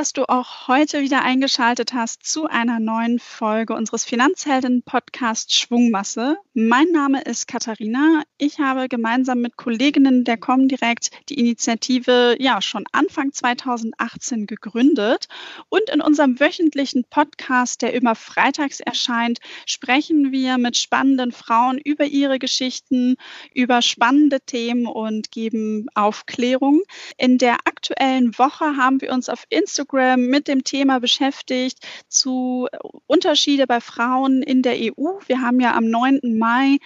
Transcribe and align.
dass 0.00 0.14
du 0.14 0.26
auch 0.30 0.66
heute 0.66 1.02
wieder 1.02 1.20
eingeschaltet 1.24 1.92
hast 1.92 2.24
zu 2.24 2.46
einer 2.46 2.80
neuen 2.80 3.18
Folge 3.18 3.74
unseres 3.74 4.06
Finanzhelden-Podcasts 4.06 5.54
Schwungmasse. 5.54 6.38
Mein 6.54 6.86
Name 6.90 7.20
ist 7.20 7.46
Katharina. 7.46 8.22
Ich 8.38 8.60
habe 8.60 8.88
gemeinsam 8.88 9.42
mit 9.42 9.58
Kolleginnen 9.58 10.24
der 10.24 10.38
Comdirect 10.38 11.10
die 11.28 11.38
Initiative 11.38 12.36
ja 12.40 12.62
schon 12.62 12.84
Anfang 12.92 13.34
2018 13.34 14.46
gegründet. 14.46 15.28
Und 15.68 15.90
in 15.92 16.00
unserem 16.00 16.40
wöchentlichen 16.40 17.04
Podcast, 17.04 17.82
der 17.82 17.92
immer 17.92 18.14
freitags 18.14 18.80
erscheint, 18.80 19.38
sprechen 19.66 20.32
wir 20.32 20.56
mit 20.56 20.78
spannenden 20.78 21.30
Frauen 21.30 21.76
über 21.76 22.06
ihre 22.06 22.38
Geschichten, 22.38 23.16
über 23.52 23.82
spannende 23.82 24.40
Themen 24.40 24.86
und 24.86 25.30
geben 25.30 25.88
Aufklärung. 25.94 26.80
In 27.18 27.36
der 27.36 27.66
aktuellen 27.66 28.38
Woche 28.38 28.78
haben 28.78 29.02
wir 29.02 29.12
uns 29.12 29.28
auf 29.28 29.44
Instagram 29.50 29.89
mit 29.92 30.48
dem 30.48 30.64
Thema 30.64 31.00
beschäftigt 31.00 31.78
zu 32.08 32.68
Unterschiede 33.06 33.66
bei 33.66 33.80
Frauen 33.80 34.42
in 34.42 34.62
der 34.62 34.74
EU. 34.74 35.18
Wir 35.26 35.40
haben 35.40 35.60
ja 35.60 35.74
am 35.74 35.84
9. 35.84 36.38
Mai 36.38 36.78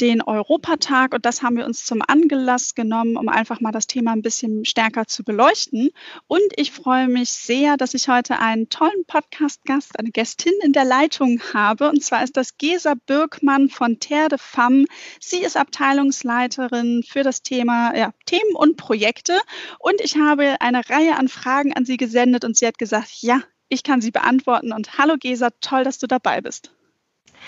den 0.00 0.20
Europatag 0.20 1.14
und 1.14 1.24
das 1.24 1.42
haben 1.42 1.56
wir 1.56 1.64
uns 1.64 1.84
zum 1.84 2.02
Anlass 2.06 2.74
genommen, 2.74 3.16
um 3.16 3.28
einfach 3.28 3.60
mal 3.60 3.70
das 3.70 3.86
Thema 3.86 4.12
ein 4.12 4.22
bisschen 4.22 4.64
stärker 4.64 5.06
zu 5.06 5.22
beleuchten. 5.22 5.90
Und 6.26 6.42
ich 6.56 6.72
freue 6.72 7.08
mich 7.08 7.30
sehr, 7.30 7.76
dass 7.76 7.94
ich 7.94 8.08
heute 8.08 8.40
einen 8.40 8.68
tollen 8.68 9.04
Podcast-Gast, 9.06 9.98
eine 9.98 10.10
Gästin 10.10 10.54
in 10.64 10.72
der 10.72 10.84
Leitung 10.84 11.40
habe. 11.54 11.88
Und 11.88 12.02
zwar 12.02 12.24
ist 12.24 12.36
das 12.36 12.58
Gesa 12.58 12.94
Birkmann 13.06 13.68
von 13.68 14.00
Terre 14.00 14.30
de 14.30 14.38
Femme. 14.38 14.86
Sie 15.20 15.38
ist 15.38 15.56
Abteilungsleiterin 15.56 17.04
für 17.06 17.22
das 17.22 17.42
Thema 17.42 17.96
ja, 17.96 18.12
Themen 18.26 18.54
und 18.54 18.76
Projekte. 18.76 19.38
Und 19.78 20.00
ich 20.00 20.16
habe 20.16 20.56
eine 20.60 20.88
Reihe 20.88 21.16
an 21.16 21.28
Fragen 21.28 21.74
an 21.74 21.84
sie 21.84 21.96
gesendet 21.96 22.44
und 22.44 22.51
sie 22.56 22.66
hat 22.66 22.78
gesagt, 22.78 23.08
ja, 23.20 23.42
ich 23.68 23.82
kann 23.82 24.00
sie 24.00 24.10
beantworten. 24.10 24.72
Und 24.72 24.98
hallo 24.98 25.16
Gesa, 25.18 25.50
toll, 25.60 25.84
dass 25.84 25.98
du 25.98 26.06
dabei 26.06 26.40
bist. 26.40 26.70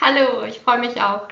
Hallo, 0.01 0.45
ich 0.45 0.59
freue 0.59 0.81
mich 0.81 1.01
auch. 1.01 1.29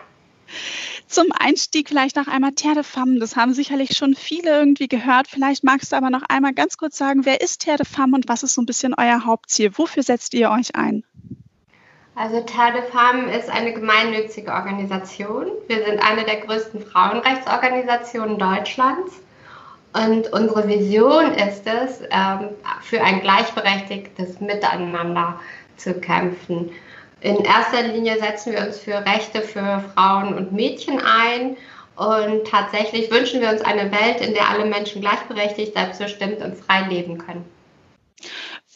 Zum 1.07 1.27
Einstieg 1.33 1.89
vielleicht 1.89 2.17
noch 2.17 2.27
einmal 2.27 2.53
Terre 2.53 2.77
de 2.77 2.83
Femme. 2.83 3.19
Das 3.19 3.37
haben 3.37 3.55
sicherlich 3.55 3.97
schon 3.97 4.15
viele 4.15 4.51
irgendwie 4.51 4.89
gehört. 4.89 5.29
Vielleicht 5.29 5.65
magst 5.65 5.93
du 5.93 5.97
aber 5.97 6.11
noch 6.11 6.23
einmal 6.29 6.55
ganz 6.55 6.77
kurz 6.77 6.97
sagen, 6.97 7.25
wer 7.25 7.41
ist 7.41 7.63
Terre 7.63 7.79
de 7.79 7.87
Femme 7.87 8.15
und 8.15 8.29
was 8.29 8.43
ist 8.43 8.55
so 8.55 8.63
ein 8.63 8.67
bisschen 8.67 8.95
euer 8.97 9.25
Hauptziel? 9.25 9.77
Wofür 9.77 10.03
setzt 10.03 10.35
ihr 10.35 10.51
euch 10.51 10.75
ein? 10.75 11.05
Also 12.15 12.41
Terre 12.43 12.73
de 12.73 12.83
Femme 12.91 13.35
ist 13.37 13.51
eine 13.51 13.73
gemeinnützige 13.73 14.53
Organisation. 14.53 15.47
Wir 15.67 15.85
sind 15.85 15.99
eine 15.99 16.25
der 16.25 16.41
größten 16.41 16.81
Frauenrechtsorganisationen 16.81 18.39
Deutschlands. 18.39 19.13
Und 19.93 20.33
unsere 20.33 20.67
Vision 20.69 21.33
ist 21.35 21.67
es, 21.67 22.01
ähm, 22.11 22.51
für 22.83 23.03
ein 23.03 23.21
gleichberechtigtes 23.21 24.41
Miteinander 24.41 25.39
zu 25.77 25.95
kämpfen. 25.95 26.71
In 27.21 27.45
erster 27.45 27.83
Linie 27.83 28.19
setzen 28.19 28.53
wir 28.53 28.67
uns 28.67 28.79
für 28.79 29.05
Rechte 29.05 29.43
für 29.43 29.85
Frauen 29.95 30.35
und 30.35 30.53
Mädchen 30.53 30.99
ein. 31.01 31.57
Und 31.95 32.47
tatsächlich 32.47 33.11
wünschen 33.11 33.41
wir 33.43 33.51
uns 33.51 33.61
eine 33.61 33.93
Welt, 33.93 34.21
in 34.21 34.33
der 34.33 34.49
alle 34.49 34.65
Menschen 34.65 35.03
gleichberechtigt, 35.03 35.75
selbstbestimmt 35.75 36.41
und 36.41 36.57
frei 36.57 36.89
leben 36.89 37.19
können. 37.19 37.45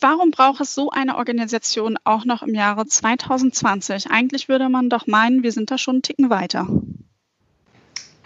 Warum 0.01 0.31
braucht 0.31 0.61
es 0.61 0.75
so 0.75 0.91
eine 0.91 1.17
Organisation 1.17 1.97
auch 2.05 2.27
noch 2.27 2.43
im 2.43 2.55
Jahre 2.55 2.87
2020? 2.87 4.11
Eigentlich 4.11 4.49
würde 4.49 4.69
man 4.69 4.91
doch 4.91 5.07
meinen, 5.07 5.43
wir 5.43 5.53
sind 5.53 5.71
da 5.71 5.79
schon 5.79 5.97
einen 5.97 6.03
Ticken 6.03 6.29
weiter. 6.29 6.69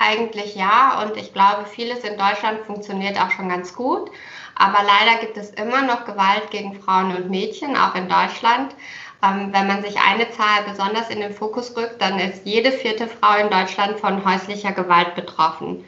Eigentlich 0.03 0.55
ja, 0.55 1.03
und 1.03 1.19
ich 1.19 1.35
glaube, 1.35 1.67
vieles 1.67 2.05
in 2.05 2.17
Deutschland 2.17 2.61
funktioniert 2.65 3.21
auch 3.21 3.31
schon 3.33 3.51
ganz 3.51 3.75
gut. 3.75 4.11
Aber 4.55 4.79
leider 4.83 5.21
gibt 5.21 5.37
es 5.37 5.51
immer 5.51 5.83
noch 5.83 6.07
Gewalt 6.07 6.51
gegen 6.51 6.81
Frauen 6.81 7.15
und 7.15 7.29
Mädchen, 7.29 7.77
auch 7.77 7.95
in 7.95 8.09
Deutschland. 8.09 8.75
Ähm, 9.23 9.53
wenn 9.53 9.67
man 9.67 9.83
sich 9.83 9.97
eine 10.01 10.31
Zahl 10.31 10.63
besonders 10.67 11.11
in 11.11 11.21
den 11.21 11.35
Fokus 11.35 11.77
rückt, 11.77 12.01
dann 12.01 12.19
ist 12.19 12.47
jede 12.47 12.73
vierte 12.73 13.09
Frau 13.09 13.37
in 13.37 13.51
Deutschland 13.51 14.01
von 14.01 14.25
häuslicher 14.25 14.73
Gewalt 14.73 15.15
betroffen. 15.15 15.85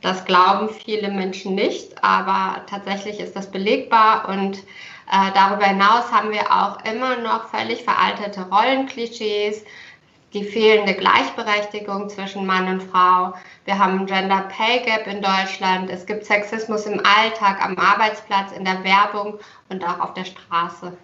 Das 0.00 0.24
glauben 0.24 0.68
viele 0.68 1.08
Menschen 1.08 1.54
nicht, 1.54 2.02
aber 2.02 2.62
tatsächlich 2.66 3.20
ist 3.20 3.36
das 3.36 3.52
belegbar 3.52 4.28
und 4.28 4.58
äh, 4.58 5.30
darüber 5.32 5.66
hinaus 5.66 6.10
haben 6.10 6.32
wir 6.32 6.50
auch 6.50 6.84
immer 6.84 7.18
noch 7.18 7.50
völlig 7.50 7.84
veraltete 7.84 8.48
Rollenklischees, 8.50 9.64
die 10.32 10.44
fehlende 10.44 10.94
Gleichberechtigung 10.94 12.08
zwischen 12.08 12.46
Mann 12.46 12.68
und 12.68 12.82
Frau. 12.82 13.34
Wir 13.64 13.78
haben 13.78 14.06
Gender 14.06 14.48
Pay 14.48 14.80
Gap 14.80 15.06
in 15.06 15.22
Deutschland. 15.22 15.90
Es 15.90 16.06
gibt 16.06 16.24
Sexismus 16.24 16.86
im 16.86 17.00
Alltag, 17.04 17.64
am 17.64 17.76
Arbeitsplatz, 17.78 18.52
in 18.52 18.64
der 18.64 18.82
Werbung 18.84 19.38
und 19.68 19.84
auch 19.84 20.00
auf 20.00 20.14
der 20.14 20.24
Straße. 20.24 20.96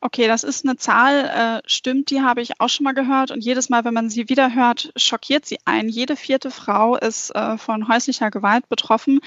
Okay, 0.00 0.28
das 0.28 0.44
ist 0.44 0.64
eine 0.64 0.76
Zahl, 0.76 1.24
äh, 1.64 1.68
stimmt, 1.68 2.10
die 2.10 2.20
habe 2.20 2.40
ich 2.40 2.60
auch 2.60 2.68
schon 2.68 2.84
mal 2.84 2.94
gehört. 2.94 3.30
Und 3.30 3.44
jedes 3.44 3.68
Mal, 3.68 3.84
wenn 3.84 3.94
man 3.94 4.10
sie 4.10 4.28
wieder 4.28 4.54
hört, 4.54 4.92
schockiert 4.96 5.44
sie 5.44 5.58
ein. 5.64 5.88
Jede 5.88 6.16
vierte 6.16 6.50
Frau 6.50 6.96
ist 6.96 7.34
äh, 7.34 7.58
von 7.58 7.88
häuslicher 7.88 8.30
Gewalt 8.30 8.68
betroffen. 8.68 9.20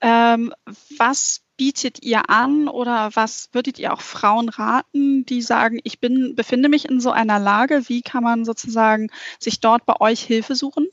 Ähm, 0.00 0.52
was 0.98 1.42
bietet 1.56 2.02
ihr 2.02 2.28
an 2.30 2.68
oder 2.68 3.10
was 3.14 3.48
würdet 3.52 3.78
ihr 3.78 3.92
auch 3.92 4.00
Frauen 4.00 4.48
raten, 4.48 5.24
die 5.26 5.42
sagen, 5.42 5.80
ich 5.84 6.00
bin, 6.00 6.34
befinde 6.36 6.68
mich 6.68 6.88
in 6.88 7.00
so 7.00 7.10
einer 7.10 7.38
Lage? 7.38 7.88
Wie 7.88 8.02
kann 8.02 8.22
man 8.22 8.44
sozusagen 8.44 9.10
sich 9.38 9.60
dort 9.60 9.86
bei 9.86 10.00
euch 10.00 10.20
Hilfe 10.20 10.54
suchen? 10.54 10.88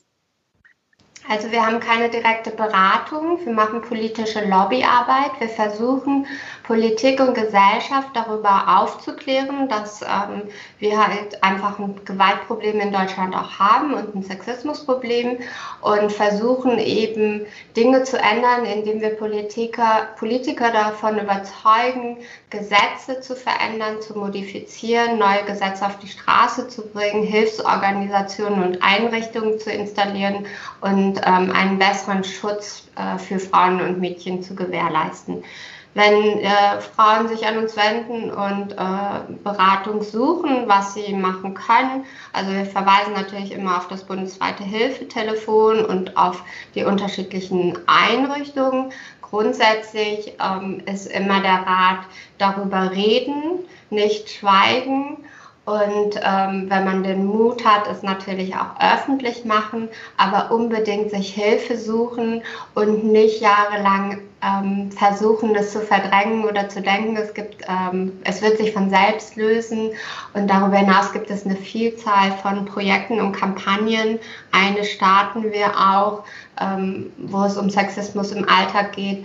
Also 1.26 1.50
wir 1.50 1.64
haben 1.64 1.80
keine 1.80 2.10
direkte 2.10 2.50
Beratung, 2.50 3.44
wir 3.44 3.52
machen 3.52 3.80
politische 3.80 4.44
Lobbyarbeit. 4.44 5.40
Wir 5.40 5.48
versuchen 5.48 6.26
Politik 6.64 7.20
und 7.20 7.34
Gesellschaft 7.34 8.08
darüber 8.14 8.78
aufzuklären, 8.78 9.68
dass 9.68 10.00
ähm, 10.00 10.42
wir 10.78 10.98
halt 10.98 11.42
einfach 11.44 11.78
ein 11.78 12.00
Gewaltproblem 12.06 12.80
in 12.80 12.90
Deutschland 12.90 13.36
auch 13.36 13.58
haben 13.58 13.92
und 13.92 14.14
ein 14.14 14.22
Sexismusproblem 14.22 15.38
und 15.82 16.10
versuchen 16.10 16.78
eben 16.78 17.44
Dinge 17.76 18.04
zu 18.04 18.16
ändern, 18.16 18.64
indem 18.64 19.02
wir 19.02 19.10
Politiker, 19.10 20.08
Politiker 20.18 20.70
davon 20.70 21.18
überzeugen, 21.18 22.16
Gesetze 22.48 23.20
zu 23.20 23.36
verändern, 23.36 24.00
zu 24.00 24.18
modifizieren, 24.18 25.18
neue 25.18 25.44
Gesetze 25.44 25.84
auf 25.84 25.98
die 25.98 26.08
Straße 26.08 26.68
zu 26.68 26.88
bringen, 26.88 27.24
Hilfsorganisationen 27.24 28.64
und 28.64 28.82
Einrichtungen 28.82 29.58
zu 29.58 29.70
installieren 29.70 30.46
und 30.80 31.20
ähm, 31.26 31.52
einen 31.52 31.78
besseren 31.78 32.24
Schutz 32.24 32.88
äh, 32.96 33.18
für 33.18 33.38
Frauen 33.38 33.82
und 33.82 34.00
Mädchen 34.00 34.42
zu 34.42 34.54
gewährleisten. 34.54 35.44
Wenn 35.94 36.40
äh, 36.40 36.80
Frauen 36.80 37.28
sich 37.28 37.46
an 37.46 37.56
uns 37.56 37.76
wenden 37.76 38.30
und 38.30 38.72
äh, 38.72 39.34
Beratung 39.44 40.02
suchen, 40.02 40.64
was 40.66 40.94
sie 40.94 41.14
machen 41.14 41.54
können, 41.54 42.04
also 42.32 42.50
wir 42.50 42.66
verweisen 42.66 43.12
natürlich 43.14 43.52
immer 43.52 43.76
auf 43.76 43.86
das 43.86 44.02
bundesweite 44.02 44.64
Hilfetelefon 44.64 45.84
und 45.84 46.16
auf 46.16 46.42
die 46.74 46.84
unterschiedlichen 46.84 47.78
Einrichtungen. 47.86 48.92
Grundsätzlich 49.22 50.34
ähm, 50.40 50.82
ist 50.86 51.06
immer 51.06 51.40
der 51.40 51.64
Rat 51.66 52.00
darüber 52.38 52.90
reden, 52.90 53.60
nicht 53.90 54.30
schweigen 54.30 55.18
und 55.64 56.20
ähm, 56.22 56.66
wenn 56.68 56.84
man 56.84 57.02
den 57.02 57.24
Mut 57.24 57.64
hat, 57.64 57.88
es 57.90 58.02
natürlich 58.02 58.54
auch 58.54 58.78
öffentlich 58.80 59.46
machen, 59.46 59.88
aber 60.18 60.54
unbedingt 60.54 61.10
sich 61.10 61.32
Hilfe 61.34 61.78
suchen 61.78 62.42
und 62.74 63.04
nicht 63.04 63.40
jahrelang 63.40 64.20
ähm, 64.44 64.90
versuchen, 64.92 65.54
das 65.54 65.72
zu 65.72 65.80
verdrängen 65.80 66.44
oder 66.44 66.68
zu 66.68 66.82
denken, 66.82 67.16
es 67.16 67.32
gibt, 67.34 67.64
ähm, 67.68 68.12
es 68.24 68.42
wird 68.42 68.58
sich 68.58 68.72
von 68.72 68.90
selbst 68.90 69.36
lösen. 69.36 69.90
Und 70.34 70.48
darüber 70.48 70.76
hinaus 70.76 71.12
gibt 71.12 71.30
es 71.30 71.46
eine 71.46 71.56
Vielzahl 71.56 72.32
von 72.42 72.64
Projekten 72.64 73.20
und 73.20 73.32
Kampagnen. 73.32 74.18
Eine 74.52 74.84
starten 74.84 75.44
wir 75.52 75.68
auch, 75.78 76.24
ähm, 76.60 77.12
wo 77.18 77.44
es 77.44 77.56
um 77.56 77.70
Sexismus 77.70 78.32
im 78.32 78.48
Alltag 78.48 78.92
geht, 78.92 79.24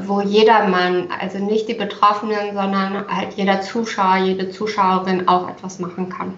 wo 0.00 0.20
jedermann, 0.20 1.08
also 1.20 1.38
nicht 1.38 1.68
die 1.68 1.74
Betroffenen, 1.74 2.54
sondern 2.54 3.06
halt 3.08 3.34
jeder 3.34 3.60
Zuschauer, 3.60 4.16
jede 4.16 4.50
Zuschauerin 4.50 5.28
auch 5.28 5.48
etwas 5.48 5.78
machen 5.78 6.08
kann. 6.08 6.34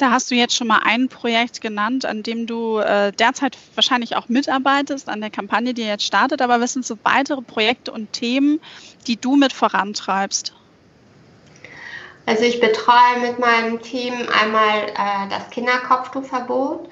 Da 0.00 0.10
hast 0.10 0.30
du 0.30 0.34
jetzt 0.34 0.56
schon 0.56 0.66
mal 0.66 0.80
ein 0.82 1.10
Projekt 1.10 1.60
genannt, 1.60 2.06
an 2.06 2.22
dem 2.22 2.46
du 2.46 2.78
äh, 2.78 3.12
derzeit 3.12 3.58
wahrscheinlich 3.74 4.16
auch 4.16 4.30
mitarbeitest, 4.30 5.10
an 5.10 5.20
der 5.20 5.28
Kampagne, 5.28 5.74
die 5.74 5.82
jetzt 5.82 6.04
startet. 6.04 6.40
Aber 6.40 6.58
was 6.58 6.72
sind 6.72 6.86
so 6.86 6.96
weitere 7.02 7.42
Projekte 7.42 7.92
und 7.92 8.10
Themen, 8.14 8.62
die 9.06 9.18
du 9.18 9.36
mit 9.36 9.52
vorantreibst? 9.52 10.54
Also 12.24 12.44
ich 12.44 12.60
betreue 12.60 13.20
mit 13.20 13.38
meinem 13.38 13.82
Team 13.82 14.14
einmal 14.42 14.88
äh, 14.88 15.28
das 15.28 15.50
Kinderkopftuchverbot, 15.50 16.88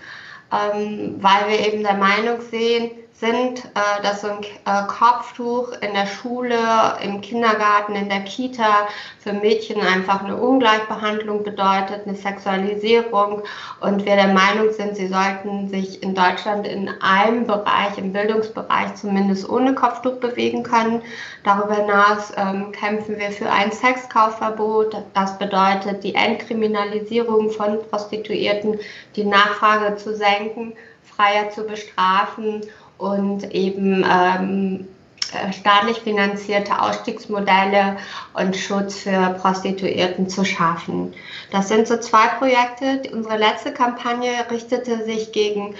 ähm, 0.52 1.16
weil 1.18 1.48
wir 1.48 1.66
eben 1.66 1.82
der 1.82 1.94
Meinung 1.94 2.42
sehen, 2.42 2.90
sind, 3.20 3.64
äh, 3.64 4.02
dass 4.02 4.20
so 4.20 4.28
ein 4.28 4.42
äh, 4.42 4.86
Kopftuch 4.86 5.72
in 5.80 5.92
der 5.92 6.06
Schule, 6.06 6.56
im 7.02 7.20
Kindergarten, 7.20 7.96
in 7.96 8.08
der 8.08 8.20
Kita 8.20 8.86
für 9.18 9.32
Mädchen 9.32 9.80
einfach 9.80 10.22
eine 10.22 10.36
Ungleichbehandlung 10.36 11.42
bedeutet, 11.42 12.06
eine 12.06 12.14
Sexualisierung 12.14 13.42
und 13.80 14.06
wir 14.06 14.14
der 14.14 14.28
Meinung 14.28 14.72
sind, 14.72 14.94
sie 14.94 15.08
sollten 15.08 15.68
sich 15.68 16.00
in 16.02 16.14
Deutschland 16.14 16.66
in 16.66 16.88
einem 17.00 17.46
Bereich, 17.46 17.98
im 17.98 18.12
Bildungsbereich 18.12 18.94
zumindest 18.94 19.48
ohne 19.48 19.74
Kopftuch 19.74 20.20
bewegen 20.20 20.62
können. 20.62 21.02
Darüber 21.42 21.74
hinaus 21.74 22.32
ähm, 22.36 22.70
kämpfen 22.70 23.18
wir 23.18 23.32
für 23.32 23.50
ein 23.50 23.72
Sexkaufverbot. 23.72 24.96
Das 25.14 25.36
bedeutet 25.38 26.04
die 26.04 26.14
Entkriminalisierung 26.14 27.50
von 27.50 27.80
Prostituierten, 27.90 28.78
die 29.16 29.24
Nachfrage 29.24 29.96
zu 29.96 30.14
senken, 30.14 30.74
freier 31.02 31.50
zu 31.50 31.64
bestrafen 31.64 32.62
und 32.98 33.52
eben 33.54 34.04
ähm, 34.04 34.88
äh, 35.32 35.52
staatlich 35.52 35.98
finanzierte 36.00 36.80
Ausstiegsmodelle 36.80 37.96
und 38.34 38.56
Schutz 38.56 39.00
für 39.00 39.36
Prostituierten 39.40 40.28
zu 40.28 40.44
schaffen. 40.44 41.12
Das 41.50 41.68
sind 41.68 41.86
so 41.86 41.98
zwei 41.98 42.26
Projekte. 42.38 43.02
Unsere 43.12 43.36
letzte 43.36 43.72
Kampagne 43.72 44.30
richtete 44.50 45.04
sich 45.04 45.32
gegen 45.32 45.74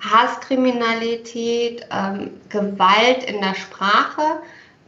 Hasskriminalität, 0.00 1.86
ähm, 1.90 2.30
Gewalt 2.48 3.24
in 3.24 3.40
der 3.40 3.54
Sprache. 3.54 4.40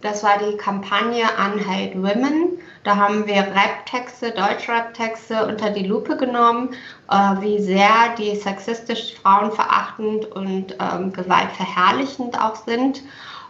Das 0.03 0.23
war 0.23 0.39
die 0.39 0.57
Kampagne 0.57 1.25
Unhate 1.25 1.95
Women. 1.97 2.59
Da 2.85 2.97
haben 2.97 3.27
wir 3.27 3.37
Rap-Texte, 3.37 4.31
Deutsch-Rap-Texte 4.31 5.47
unter 5.47 5.71
die 5.71 5.87
Lupe 5.87 6.17
genommen, 6.17 6.75
äh, 7.11 7.15
wie 7.41 7.61
sehr 7.61 8.15
die 8.19 8.37
sexistisch, 8.37 9.15
frauenverachtend 9.15 10.27
und 10.33 10.77
ähm, 10.79 11.13
gewaltverherrlichend 11.13 12.39
auch 12.41 12.55
sind. 12.55 13.03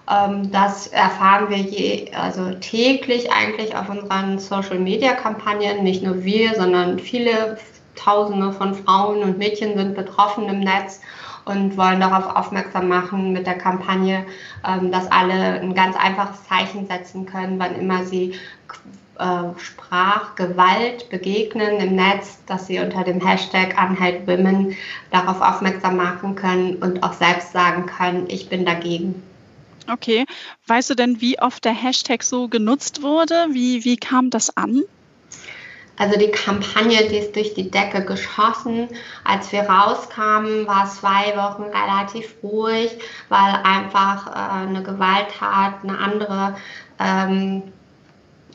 Ähm, 0.08 0.50
das 0.52 0.86
erfahren 0.86 1.50
wir 1.50 1.58
je, 1.58 2.12
also 2.14 2.52
täglich 2.60 3.32
eigentlich 3.32 3.76
auf 3.76 3.88
unseren 3.88 4.38
Social-Media-Kampagnen. 4.38 5.82
Nicht 5.82 6.02
nur 6.02 6.22
wir, 6.24 6.54
sondern 6.54 6.98
viele 6.98 7.58
Tausende 7.96 8.52
von 8.52 8.74
Frauen 8.74 9.22
und 9.22 9.38
Mädchen 9.38 9.76
sind 9.76 9.94
betroffen 9.94 10.48
im 10.48 10.60
Netz 10.60 11.00
und 11.46 11.76
wollen 11.78 12.00
darauf 12.00 12.36
aufmerksam 12.36 12.88
machen 12.88 13.32
mit 13.32 13.46
der 13.46 13.56
Kampagne, 13.56 14.26
ähm, 14.66 14.92
dass 14.92 15.10
alle 15.10 15.60
ein 15.60 15.74
ganz 15.74 15.96
einfaches 15.96 16.44
Zeichen 16.46 16.86
setzen 16.86 17.24
können, 17.24 17.58
wann 17.58 17.76
immer 17.76 18.04
sie 18.04 18.34
äh, 19.18 19.58
Sprachgewalt 19.58 21.08
begegnen 21.08 21.78
im 21.78 21.96
Netz, 21.96 22.44
dass 22.46 22.66
sie 22.66 22.80
unter 22.80 23.04
dem 23.04 23.24
Hashtag 23.24 23.74
Unhate 23.80 24.26
Women 24.26 24.76
darauf 25.10 25.40
aufmerksam 25.40 25.96
machen 25.96 26.34
können 26.34 26.76
und 26.76 27.02
auch 27.02 27.14
selbst 27.14 27.52
sagen 27.52 27.86
können, 27.86 28.26
ich 28.28 28.48
bin 28.48 28.66
dagegen. 28.66 29.22
Okay. 29.90 30.26
Weißt 30.66 30.90
du 30.90 30.94
denn, 30.94 31.20
wie 31.20 31.38
oft 31.38 31.64
der 31.64 31.72
Hashtag 31.72 32.24
so 32.24 32.48
genutzt 32.48 33.02
wurde? 33.02 33.46
Wie, 33.52 33.84
wie 33.84 33.96
kam 33.96 34.30
das 34.30 34.56
an? 34.56 34.82
Also 35.98 36.18
die 36.18 36.30
Kampagne, 36.30 37.08
die 37.08 37.16
ist 37.16 37.34
durch 37.36 37.54
die 37.54 37.70
Decke 37.70 38.04
geschossen. 38.04 38.88
Als 39.24 39.50
wir 39.52 39.62
rauskamen, 39.62 40.66
war 40.66 40.86
zwei 40.86 41.34
Wochen 41.36 41.64
relativ 41.64 42.34
ruhig, 42.42 42.98
weil 43.28 43.54
einfach 43.64 44.26
äh, 44.26 44.66
eine 44.66 44.82
Gewalttat, 44.82 45.82
eine 45.82 45.98
andere 45.98 46.56
ähm, 46.98 47.62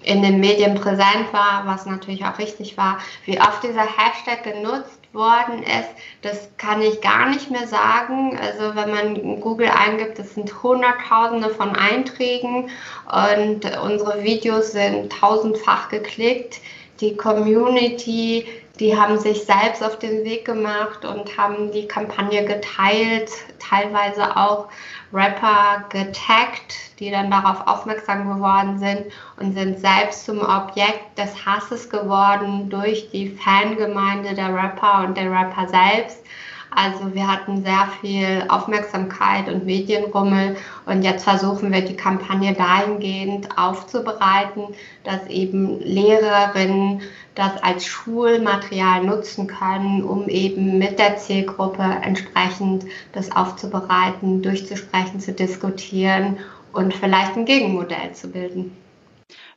in 0.03 0.21
den 0.21 0.39
Medien 0.39 0.75
präsent 0.75 1.31
war, 1.31 1.63
was 1.65 1.85
natürlich 1.85 2.25
auch 2.25 2.39
richtig 2.39 2.77
war. 2.77 2.99
Wie 3.25 3.39
oft 3.39 3.63
dieser 3.63 3.85
Hashtag 3.85 4.43
genutzt 4.43 4.99
worden 5.13 5.63
ist, 5.63 5.89
das 6.21 6.49
kann 6.57 6.81
ich 6.81 7.01
gar 7.01 7.29
nicht 7.29 7.51
mehr 7.51 7.67
sagen. 7.67 8.37
Also 8.39 8.75
wenn 8.75 8.89
man 8.91 9.41
Google 9.41 9.69
eingibt, 9.69 10.17
das 10.17 10.33
sind 10.33 10.63
Hunderttausende 10.63 11.49
von 11.49 11.75
Einträgen 11.75 12.69
und 13.05 13.77
unsere 13.83 14.23
Videos 14.23 14.71
sind 14.71 15.11
tausendfach 15.11 15.89
geklickt. 15.89 16.61
Die 17.01 17.17
Community, 17.17 18.45
die 18.79 18.95
haben 18.95 19.17
sich 19.17 19.43
selbst 19.43 19.83
auf 19.83 19.97
den 19.97 20.23
Weg 20.23 20.45
gemacht 20.45 21.03
und 21.03 21.35
haben 21.35 21.71
die 21.71 21.87
Kampagne 21.87 22.45
geteilt, 22.45 23.31
teilweise 23.57 24.37
auch 24.37 24.67
Rapper 25.11 25.85
getaggt, 25.89 26.75
die 26.99 27.09
dann 27.09 27.31
darauf 27.31 27.65
aufmerksam 27.65 28.31
geworden 28.31 28.77
sind 28.77 29.05
und 29.39 29.53
sind 29.53 29.79
selbst 29.79 30.25
zum 30.25 30.41
Objekt 30.41 31.17
des 31.17 31.43
Hasses 31.43 31.89
geworden 31.89 32.69
durch 32.69 33.09
die 33.09 33.29
Fangemeinde 33.29 34.35
der 34.35 34.53
Rapper 34.53 35.03
und 35.05 35.17
der 35.17 35.31
Rapper 35.31 35.67
selbst. 35.67 36.23
Also 36.73 37.13
wir 37.13 37.27
hatten 37.27 37.63
sehr 37.63 37.89
viel 37.99 38.45
Aufmerksamkeit 38.47 39.49
und 39.49 39.65
Medienrummel 39.65 40.55
und 40.85 41.03
jetzt 41.03 41.25
versuchen 41.25 41.71
wir 41.73 41.81
die 41.81 41.97
Kampagne 41.97 42.53
dahingehend 42.53 43.57
aufzubereiten, 43.57 44.63
dass 45.03 45.27
eben 45.27 45.81
Lehrerinnen 45.81 47.01
das 47.35 47.61
als 47.61 47.85
Schulmaterial 47.85 49.03
nutzen 49.03 49.47
können, 49.47 50.01
um 50.01 50.29
eben 50.29 50.77
mit 50.77 50.97
der 50.97 51.17
Zielgruppe 51.17 51.83
entsprechend 51.83 52.85
das 53.11 53.31
aufzubereiten, 53.33 54.41
durchzusprechen, 54.41 55.19
zu 55.19 55.33
diskutieren 55.33 56.37
und 56.71 56.93
vielleicht 56.93 57.35
ein 57.35 57.45
Gegenmodell 57.45 58.13
zu 58.13 58.29
bilden. 58.29 58.80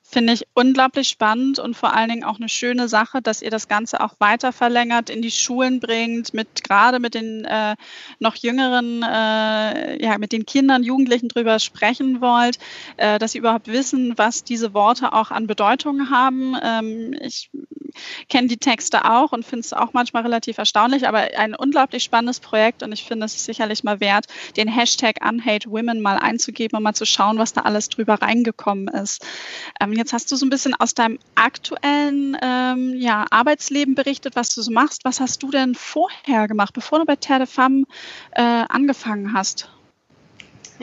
Finde 0.07 0.35
ich 0.35 0.47
unglaublich 0.53 1.09
spannend 1.09 1.59
und 1.59 1.75
vor 1.77 1.95
allen 1.95 2.11
Dingen 2.11 2.25
auch 2.25 2.37
eine 2.37 2.51
schöne 2.51 2.89
Sache, 2.89 3.23
dass 3.23 3.41
ihr 3.41 3.51
das 3.51 3.69
Ganze 3.69 4.01
auch 4.01 4.15
weiter 4.21 4.53
verlängert, 4.53 5.09
in 5.09 5.23
die 5.23 5.31
Schulen 5.31 5.81
bringt, 5.81 6.35
mit 6.35 6.63
gerade 6.63 7.01
mit 7.01 7.15
den 7.15 7.45
äh, 7.47 7.75
noch 8.21 8.37
jüngeren, 8.37 9.03
äh, 9.03 10.05
ja, 10.05 10.19
mit 10.19 10.33
den 10.33 10.45
Kindern, 10.45 10.83
Jugendlichen 10.83 11.29
drüber 11.29 11.59
sprechen 11.59 12.21
wollt, 12.21 12.59
äh, 12.99 13.19
dass 13.19 13.33
sie 13.33 13.39
überhaupt 13.39 13.67
wissen, 13.67 14.13
was 14.17 14.45
diese 14.45 14.75
Worte 14.75 15.15
auch 15.15 15.31
an 15.31 15.47
Bedeutung 15.47 16.11
haben. 16.11 16.55
Ähm, 16.63 17.15
ich 17.21 17.51
kenne 18.29 18.49
die 18.49 18.57
Texte 18.57 19.05
auch 19.05 19.33
und 19.33 19.45
finde 19.45 19.61
es 19.61 19.73
auch 19.73 19.93
manchmal 19.93 20.23
relativ 20.23 20.59
erstaunlich, 20.59 21.07
aber 21.07 21.29
ein 21.37 21.55
unglaublich 21.55 22.05
spannendes 22.05 22.41
Projekt 22.41 22.83
und 22.83 22.93
ich 22.93 23.05
finde 23.05 23.27
es 23.27 23.45
sicherlich 23.45 23.85
mal 23.85 24.01
wert, 24.01 24.27
den 24.57 24.69
Hashtag 24.69 25.17
Unhate 25.27 25.71
Women 25.71 26.01
mal 26.01 26.19
einzugeben 26.19 26.77
und 26.77 26.83
mal 26.83 26.95
zu 26.95 27.07
schauen, 27.07 27.39
was 27.39 27.53
da 27.53 27.63
alles 27.63 27.89
drüber 27.89 28.15
reingekommen 28.15 28.89
ist. 28.89 29.25
Ähm, 29.81 29.93
jetzt 29.93 30.13
hast 30.13 30.31
du 30.33 30.37
so 30.37 30.47
ein 30.47 30.51
bisschen 30.51 30.75
aus 30.75 30.95
deinem 30.95 31.19
aktuellen 31.35 32.37
ähm, 32.43 32.95
ja, 32.97 33.27
Arbeitsleben 33.31 33.95
berichtet, 33.95 34.37
was 34.37 34.55
du 34.55 34.63
so 34.63 34.71
machst. 34.71 35.05
Was 35.05 35.21
hast 35.21 35.43
du 35.43 35.51
denn 35.51 35.75
vorher 35.75 36.49
gemacht, 36.49 36.75
bevor 36.75 36.99
du 36.99 37.05
bei 37.05 37.17
Terre 37.17 37.41
de 37.41 37.47
Femme 37.47 37.85
äh, 38.33 38.43
angefangen 38.43 39.33
hast? 39.33 39.69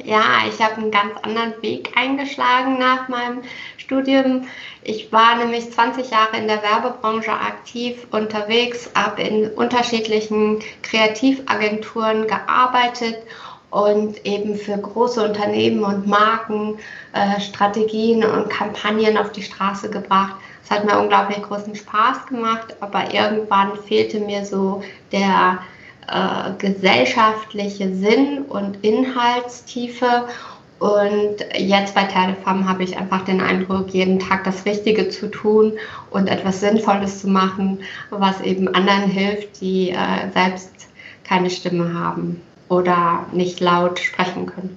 Ja, 0.03 0.43
ich 0.47 0.61
habe 0.61 0.77
einen 0.77 0.91
ganz 0.91 1.13
anderen 1.21 1.61
Weg 1.61 1.91
eingeschlagen 1.95 2.79
nach 2.79 3.07
meinem 3.07 3.41
Studium. 3.77 4.47
Ich 4.83 5.11
war 5.11 5.35
nämlich 5.35 5.71
20 5.71 6.09
Jahre 6.09 6.37
in 6.37 6.47
der 6.47 6.63
Werbebranche 6.63 7.31
aktiv 7.31 8.07
unterwegs, 8.11 8.89
habe 8.95 9.21
in 9.21 9.49
unterschiedlichen 9.51 10.59
Kreativagenturen 10.81 12.25
gearbeitet 12.25 13.17
und 13.69 14.25
eben 14.25 14.55
für 14.55 14.77
große 14.77 15.23
Unternehmen 15.23 15.83
und 15.83 16.07
Marken 16.07 16.79
äh, 17.13 17.39
Strategien 17.39 18.23
und 18.23 18.49
Kampagnen 18.49 19.17
auf 19.17 19.31
die 19.31 19.43
Straße 19.43 19.89
gebracht. 19.89 20.35
Es 20.63 20.71
hat 20.71 20.85
mir 20.85 20.99
unglaublich 20.99 21.41
großen 21.41 21.75
Spaß 21.75 22.25
gemacht, 22.27 22.75
aber 22.79 23.13
irgendwann 23.13 23.77
fehlte 23.77 24.19
mir 24.19 24.45
so 24.45 24.83
der 25.11 25.59
äh, 26.11 26.51
gesellschaftliche 26.57 27.93
Sinn 27.95 28.43
und 28.49 28.83
Inhaltstiefe. 28.83 30.27
Und 30.79 31.37
jetzt 31.55 31.93
bei 31.93 32.03
Terrefam 32.03 32.67
habe 32.67 32.83
ich 32.83 32.97
einfach 32.97 33.23
den 33.23 33.39
Eindruck, 33.39 33.89
jeden 33.91 34.19
Tag 34.19 34.43
das 34.43 34.65
Richtige 34.65 35.09
zu 35.09 35.29
tun 35.29 35.73
und 36.09 36.27
etwas 36.27 36.59
Sinnvolles 36.59 37.21
zu 37.21 37.29
machen, 37.29 37.79
was 38.09 38.41
eben 38.41 38.67
anderen 38.73 39.03
hilft, 39.03 39.61
die 39.61 39.91
äh, 39.91 40.31
selbst 40.33 40.71
keine 41.23 41.49
Stimme 41.49 41.93
haben 41.93 42.41
oder 42.67 43.25
nicht 43.31 43.59
laut 43.59 43.99
sprechen 43.99 44.47
können. 44.47 44.75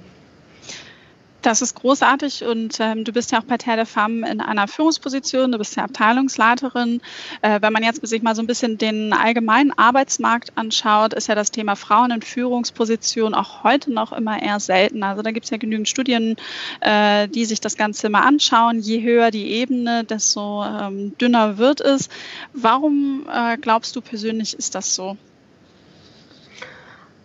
Das 1.44 1.60
ist 1.60 1.74
großartig 1.74 2.42
und 2.44 2.80
ähm, 2.80 3.04
du 3.04 3.12
bist 3.12 3.30
ja 3.30 3.38
auch 3.38 3.44
bei 3.44 3.58
Terre 3.58 3.76
de 3.76 3.84
Femme 3.84 4.26
in 4.30 4.40
einer 4.40 4.66
Führungsposition, 4.66 5.52
du 5.52 5.58
bist 5.58 5.76
ja 5.76 5.84
Abteilungsleiterin. 5.84 7.02
Äh, 7.42 7.60
wenn 7.60 7.70
man 7.70 7.82
jetzt 7.82 8.06
sich 8.06 8.22
mal 8.22 8.34
so 8.34 8.42
ein 8.42 8.46
bisschen 8.46 8.78
den 8.78 9.12
allgemeinen 9.12 9.70
Arbeitsmarkt 9.76 10.56
anschaut, 10.56 11.12
ist 11.12 11.28
ja 11.28 11.34
das 11.34 11.50
Thema 11.50 11.76
Frauen 11.76 12.12
in 12.12 12.22
Führungspositionen 12.22 13.34
auch 13.34 13.62
heute 13.62 13.92
noch 13.92 14.14
immer 14.14 14.40
eher 14.40 14.58
selten. 14.58 15.02
Also 15.02 15.20
da 15.20 15.32
gibt 15.32 15.44
es 15.44 15.50
ja 15.50 15.58
genügend 15.58 15.86
Studien, 15.86 16.36
äh, 16.80 17.28
die 17.28 17.44
sich 17.44 17.60
das 17.60 17.76
Ganze 17.76 18.08
mal 18.08 18.22
anschauen. 18.22 18.80
Je 18.80 19.02
höher 19.02 19.30
die 19.30 19.50
Ebene, 19.50 20.02
desto 20.02 20.64
ähm, 20.64 21.12
dünner 21.18 21.58
wird 21.58 21.82
es. 21.82 22.08
Warum 22.54 23.26
äh, 23.30 23.58
glaubst 23.58 23.94
du 23.96 24.00
persönlich, 24.00 24.58
ist 24.58 24.74
das 24.74 24.94
so? 24.94 25.18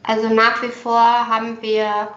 Also 0.03 0.27
nach 0.27 0.61
wie 0.61 0.67
vor 0.67 0.99
haben 0.99 1.61
wir 1.61 2.09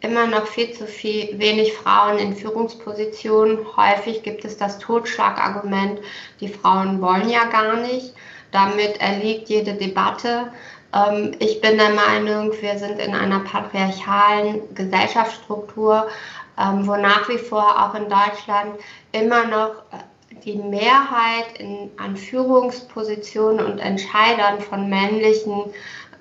immer 0.00 0.26
noch 0.26 0.46
viel 0.46 0.72
zu 0.72 0.86
viel, 0.86 1.38
wenig 1.38 1.72
Frauen 1.72 2.18
in 2.18 2.36
Führungspositionen. 2.36 3.58
Häufig 3.76 4.22
gibt 4.22 4.44
es 4.44 4.56
das 4.56 4.78
Totschlagargument, 4.78 6.00
die 6.40 6.48
Frauen 6.48 7.00
wollen 7.00 7.28
ja 7.28 7.44
gar 7.44 7.76
nicht. 7.76 8.14
Damit 8.52 9.00
erliegt 9.00 9.48
jede 9.48 9.74
Debatte. 9.74 10.52
Ähm, 10.94 11.32
ich 11.38 11.60
bin 11.60 11.78
der 11.78 11.90
Meinung, 11.90 12.52
wir 12.60 12.78
sind 12.78 13.00
in 13.00 13.14
einer 13.14 13.40
patriarchalen 13.40 14.74
Gesellschaftsstruktur, 14.74 16.06
ähm, 16.58 16.86
wo 16.86 16.96
nach 16.96 17.28
wie 17.28 17.38
vor 17.38 17.64
auch 17.82 17.94
in 17.94 18.08
Deutschland 18.08 18.78
immer 19.12 19.46
noch 19.46 19.70
äh, 19.92 20.38
die 20.44 20.56
Mehrheit 20.56 21.58
in, 21.58 21.90
an 21.96 22.16
Führungspositionen 22.16 23.64
und 23.64 23.78
Entscheidern 23.78 24.60
von 24.60 24.88
männlichen, 24.88 25.64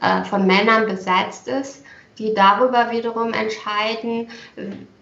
äh, 0.01 0.24
von 0.24 0.48
Männern 0.48 0.88
besetzt 0.88 1.48
ist, 1.48 1.84
die 2.17 2.34
darüber 2.34 2.91
wiederum 2.91 3.34
entscheiden, 3.34 4.29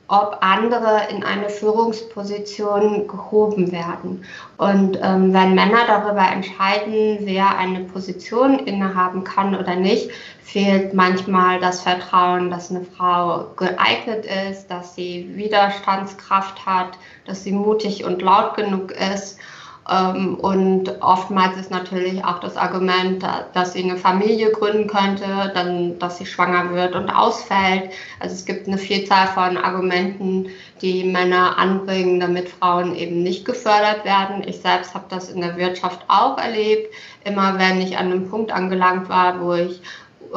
ob 0.07 0.37
andere 0.41 1.07
in 1.09 1.23
eine 1.23 1.49
Führungsposition 1.49 3.07
gehoben 3.07 3.71
werden. 3.71 4.25
Und 4.57 4.99
ähm, 5.01 5.33
wenn 5.33 5.55
Männer 5.55 5.85
darüber 5.87 6.27
entscheiden, 6.29 7.19
wer 7.21 7.57
eine 7.57 7.81
Position 7.85 8.59
innehaben 8.59 9.23
kann 9.23 9.55
oder 9.55 9.75
nicht, 9.75 10.11
fehlt 10.43 10.93
manchmal 10.93 11.59
das 11.59 11.81
Vertrauen, 11.81 12.51
dass 12.51 12.69
eine 12.69 12.83
Frau 12.83 13.47
geeignet 13.55 14.25
ist, 14.49 14.67
dass 14.67 14.93
sie 14.93 15.31
Widerstandskraft 15.35 16.65
hat, 16.65 16.97
dass 17.25 17.43
sie 17.43 17.53
mutig 17.53 18.03
und 18.03 18.21
laut 18.21 18.55
genug 18.55 18.91
ist 18.91 19.39
und 19.85 20.89
oftmals 21.01 21.57
ist 21.57 21.69
natürlich 21.69 22.23
auch 22.23 22.39
das 22.39 22.55
Argument, 22.55 23.21
dass 23.53 23.73
sie 23.73 23.83
eine 23.83 23.97
Familie 23.97 24.49
gründen 24.51 24.87
könnte, 24.87 25.51
dann, 25.53 25.99
dass 25.99 26.19
sie 26.19 26.25
schwanger 26.25 26.73
wird 26.73 26.95
und 26.95 27.09
ausfällt. 27.09 27.91
Also 28.21 28.33
es 28.33 28.45
gibt 28.45 28.65
eine 28.65 28.77
Vielzahl 28.77 29.27
von 29.27 29.57
Argumenten, 29.57 30.47
die 30.81 31.03
Männer 31.03 31.57
anbringen, 31.57 32.21
damit 32.21 32.47
Frauen 32.47 32.95
eben 32.95 33.23
nicht 33.23 33.43
gefördert 33.43 34.05
werden. 34.05 34.47
Ich 34.47 34.61
selbst 34.61 34.93
habe 34.93 35.05
das 35.09 35.29
in 35.29 35.41
der 35.41 35.57
Wirtschaft 35.57 35.99
auch 36.07 36.37
erlebt. 36.37 36.93
Immer 37.25 37.59
wenn 37.59 37.81
ich 37.81 37.97
an 37.97 38.05
einem 38.05 38.29
Punkt 38.29 38.53
angelangt 38.53 39.09
war, 39.09 39.41
wo 39.41 39.53
ich 39.53 39.81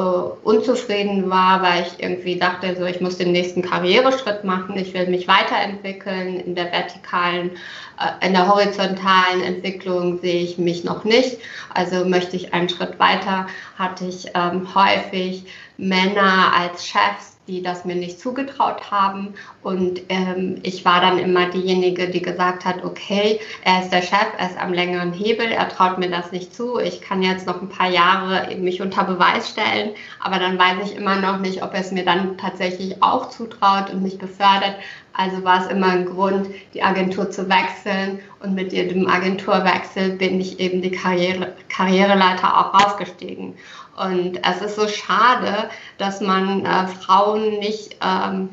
unzufrieden 0.03 1.31
war, 1.31 1.63
weil 1.63 1.83
ich 1.83 2.03
irgendwie 2.03 2.39
dachte, 2.39 2.77
so 2.77 2.85
ich 2.85 3.01
muss 3.01 3.17
den 3.17 3.33
nächsten 3.33 3.63
Karriereschritt 3.63 4.45
machen, 4.45 4.77
ich 4.77 4.93
will 4.93 5.07
mich 5.07 5.27
weiterentwickeln 5.27 6.39
in 6.41 6.55
der 6.55 6.71
vertikalen, 6.71 7.53
äh, 7.99 8.27
in 8.27 8.35
der 8.35 8.47
horizontalen 8.47 9.43
Entwicklung 9.43 10.21
sehe 10.21 10.43
ich 10.43 10.59
mich 10.59 10.85
noch 10.85 11.05
nicht. 11.05 11.39
Also 11.73 12.05
möchte 12.05 12.37
ich 12.37 12.53
einen 12.53 12.69
Schritt 12.69 12.99
weiter, 12.99 13.47
hatte 13.79 14.05
ich 14.05 14.27
ähm, 14.35 14.75
häufig 14.75 15.47
Männer 15.79 16.53
als 16.55 16.87
Chefs, 16.87 17.39
die 17.49 17.63
das 17.63 17.85
mir 17.85 17.97
nicht 17.97 18.21
zugetraut 18.21 18.91
haben. 18.91 19.35
Und 19.67 20.03
ähm, 20.11 20.61
ich 20.63 20.85
war 20.85 21.01
dann 21.01 21.19
immer 21.19 21.51
diejenige, 21.51 22.09
die 22.09 22.23
gesagt 22.23 22.65
hat, 22.65 22.85
okay, 22.85 23.41
er 23.65 23.83
ist 23.83 23.91
der 23.91 24.01
Chef, 24.01 24.29
er 24.39 24.51
ist 24.51 24.61
am 24.61 24.73
längeren 24.73 25.13
Hebel, 25.13 25.47
er 25.47 25.69
traut 25.69 25.99
mir 25.99 26.09
das 26.09 26.31
nicht 26.31 26.55
zu. 26.55 26.79
Ich 26.79 27.01
kann 27.01 27.21
jetzt 27.21 27.49
noch 27.49 27.61
ein 27.61 27.69
paar 27.69 27.91
Jahre 27.91 28.55
mich 28.59 28.81
unter 28.81 29.03
Beweis 29.03 29.51
stellen, 29.51 29.91
aber 30.21 30.39
dann 30.39 30.57
weiß 30.57 30.77
ich 30.85 30.97
immer 30.97 31.17
noch 31.17 31.41
nicht, 31.41 31.65
ob 31.65 31.75
er 31.75 31.81
es 31.81 31.91
mir 31.91 32.05
dann 32.05 32.39
tatsächlich 32.39 33.03
auch 33.03 33.29
zutraut 33.29 33.91
und 33.91 34.05
mich 34.05 34.19
befördert. 34.19 34.77
Also 35.13 35.43
war 35.43 35.65
es 35.65 35.67
immer 35.67 35.89
ein 35.89 36.07
Grund, 36.07 36.47
die 36.73 36.85
Agentur 36.85 37.33
zu 37.33 37.49
wechseln. 37.49 38.21
Und 38.39 38.55
mit 38.55 38.73
jedem 38.73 39.09
Agenturwechsel 39.09 40.11
bin 40.11 40.41
ich 40.41 40.61
eben 40.61 40.81
die 40.81 40.93
Karriere, 40.93 41.57
Karriereleiter 41.69 42.57
auch 42.57 42.73
raufgestiegen. 42.73 43.55
Und 43.97 44.39
es 44.49 44.61
ist 44.61 44.77
so 44.77 44.87
schade, 44.87 45.71
dass 45.99 46.21
man 46.21 46.65
äh, 46.65 46.87
Frauen 46.87 47.59
nicht 47.59 47.97
ähm, 48.01 48.51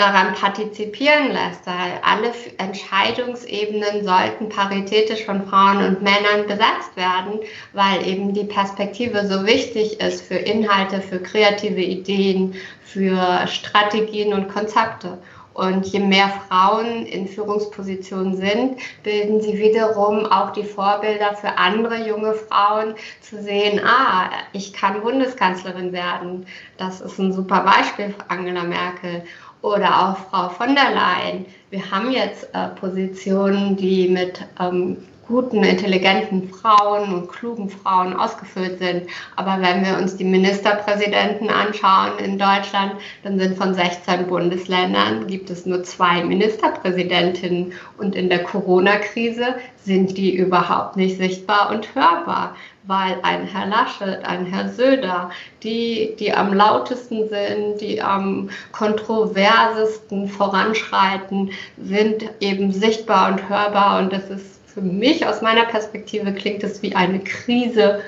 daran 0.00 0.34
partizipieren 0.34 1.28
lässt, 1.28 1.66
alle 1.66 2.32
Entscheidungsebenen 2.56 4.02
sollten 4.02 4.48
paritätisch 4.48 5.24
von 5.24 5.46
Frauen 5.46 5.84
und 5.84 6.02
Männern 6.02 6.46
besetzt 6.46 6.96
werden, 6.96 7.40
weil 7.74 8.06
eben 8.06 8.32
die 8.32 8.44
Perspektive 8.44 9.26
so 9.26 9.46
wichtig 9.46 10.00
ist 10.00 10.22
für 10.22 10.36
Inhalte, 10.36 11.02
für 11.02 11.20
kreative 11.20 11.82
Ideen, 11.82 12.54
für 12.82 13.46
Strategien 13.46 14.32
und 14.32 14.48
Konzepte. 14.48 15.18
Und 15.52 15.84
je 15.88 15.98
mehr 15.98 16.30
Frauen 16.48 17.04
in 17.06 17.26
Führungspositionen 17.26 18.36
sind, 18.36 18.78
bilden 19.02 19.42
sie 19.42 19.58
wiederum 19.58 20.24
auch 20.26 20.52
die 20.52 20.62
Vorbilder 20.62 21.34
für 21.34 21.58
andere 21.58 22.08
junge 22.08 22.34
Frauen 22.34 22.94
zu 23.20 23.42
sehen, 23.42 23.80
ah, 23.84 24.30
ich 24.52 24.72
kann 24.72 25.02
Bundeskanzlerin 25.02 25.92
werden. 25.92 26.46
Das 26.78 27.00
ist 27.00 27.18
ein 27.18 27.32
super 27.32 27.60
Beispiel 27.60 28.14
für 28.14 28.30
Angela 28.30 28.62
Merkel. 28.62 29.24
Oder 29.62 30.08
auch 30.08 30.16
Frau 30.30 30.48
von 30.48 30.74
der 30.74 30.90
Leyen. 30.90 31.44
Wir 31.70 31.90
haben 31.90 32.10
jetzt 32.10 32.48
äh, 32.54 32.68
Positionen, 32.68 33.76
die 33.76 34.08
mit 34.08 34.40
ähm, 34.58 34.96
guten, 35.30 35.62
intelligenten 35.62 36.50
Frauen 36.52 37.14
und 37.14 37.28
klugen 37.30 37.70
Frauen 37.70 38.14
ausgefüllt 38.14 38.80
sind. 38.80 39.04
Aber 39.36 39.62
wenn 39.62 39.84
wir 39.84 39.96
uns 39.96 40.16
die 40.16 40.24
Ministerpräsidenten 40.24 41.48
anschauen 41.48 42.18
in 42.18 42.36
Deutschland, 42.36 42.96
dann 43.22 43.38
sind 43.38 43.56
von 43.56 43.72
16 43.72 44.26
Bundesländern 44.26 45.28
gibt 45.28 45.48
es 45.48 45.66
nur 45.66 45.84
zwei 45.84 46.24
Ministerpräsidentinnen. 46.24 47.72
Und 47.96 48.16
in 48.16 48.28
der 48.28 48.42
Corona-Krise 48.42 49.54
sind 49.84 50.18
die 50.18 50.36
überhaupt 50.36 50.96
nicht 50.96 51.16
sichtbar 51.16 51.70
und 51.70 51.94
hörbar 51.94 52.56
weil 52.84 53.18
ein 53.22 53.46
Herr 53.46 53.66
Laschet, 53.66 54.24
ein 54.24 54.46
Herr 54.46 54.68
Söder, 54.70 55.30
die, 55.62 56.16
die 56.18 56.32
am 56.32 56.52
lautesten 56.52 57.28
sind, 57.28 57.80
die 57.80 58.00
am 58.00 58.50
kontroversesten 58.72 60.28
voranschreiten, 60.28 61.50
sind 61.76 62.24
eben 62.40 62.72
sichtbar 62.72 63.32
und 63.32 63.48
hörbar 63.48 64.00
und 64.00 64.12
das 64.12 64.30
ist 64.30 64.59
für 64.80 64.86
mich 64.86 65.26
aus 65.26 65.42
meiner 65.42 65.66
Perspektive 65.66 66.32
klingt 66.32 66.62
es 66.62 66.82
wie 66.82 66.94
eine 66.94 67.20
Krise 67.20 68.02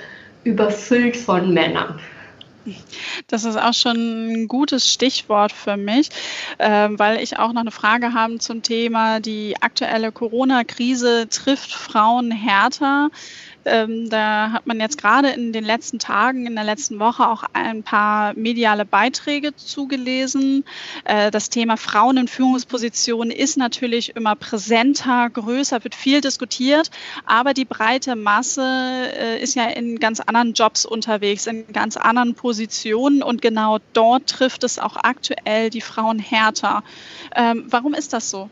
überfüllt 0.45 1.17
von 1.17 1.53
Männern. 1.53 2.01
Das 3.27 3.45
ist 3.45 3.57
auch 3.57 3.75
schon 3.75 3.97
ein 3.97 4.49
gutes 4.49 4.93
Stichwort 4.93 5.51
für 5.51 5.77
mich, 5.77 6.11
äh, 6.59 6.89
weil 6.93 7.21
ich 7.21 7.39
auch 7.39 7.53
noch 7.53 7.63
eine 7.63 7.73
Frage 7.73 8.15
habe 8.15 8.39
zum 8.39 8.63
Thema, 8.63 9.19
die 9.19 9.57
aktuelle 9.61 10.13
Corona-Krise 10.13 11.29
trifft 11.29 11.73
Frauen 11.73 12.31
härter. 12.31 13.11
Ähm, 13.65 14.11
da 14.11 14.53
hat 14.53 14.67
man 14.67 14.81
jetzt 14.81 14.99
gerade 14.99 15.31
in 15.31 15.53
den 15.53 15.65
letzten 15.65 15.99
Tagen, 15.99 16.47
in 16.47 16.55
der 16.55 16.65
letzten 16.65 16.99
Woche 16.99 17.29
auch 17.29 17.45
ein 17.53 17.83
paar 17.83 18.35
mediale 18.35 18.85
Beiträge 18.85 19.55
zugelesen. 19.57 20.65
Äh, 21.05 21.31
das 21.31 21.51
Thema 21.51 21.77
Frauen 21.77 22.17
in 22.17 22.29
Führungspositionen 22.29 23.31
ist 23.31 23.57
natürlich 23.57 24.17
immer 24.17 24.35
präsenter, 24.35 25.31
größer, 25.31 25.85
wird 25.85 25.95
viel 25.95 26.21
diskutiert, 26.21 26.91
aber 27.27 27.55
die 27.55 27.65
breite 27.65 28.17
Masse 28.17 28.63
äh, 28.63 29.43
ist 29.43 29.55
ja 29.55 29.65
in 29.67 29.99
ganz 29.99 30.21
anderen 30.21 30.53
Jobs 30.55 30.85
unterwegs, 30.85 31.47
in 31.47 31.67
ganz 31.73 31.97
anderen 31.97 32.35
Positionen 32.35 33.23
und 33.23 33.43
genau 33.43 33.79
dort 33.93 34.29
trifft 34.29 34.65
es 34.65 34.79
auch 34.79 34.97
aktuell 34.97 35.71
die 35.71 35.81
Frauen 35.81 36.19
härter. 36.19 36.83
Ähm, 37.37 37.65
warum 37.69 37.95
ist 37.95 38.13
das 38.13 38.31
so? 38.31 38.51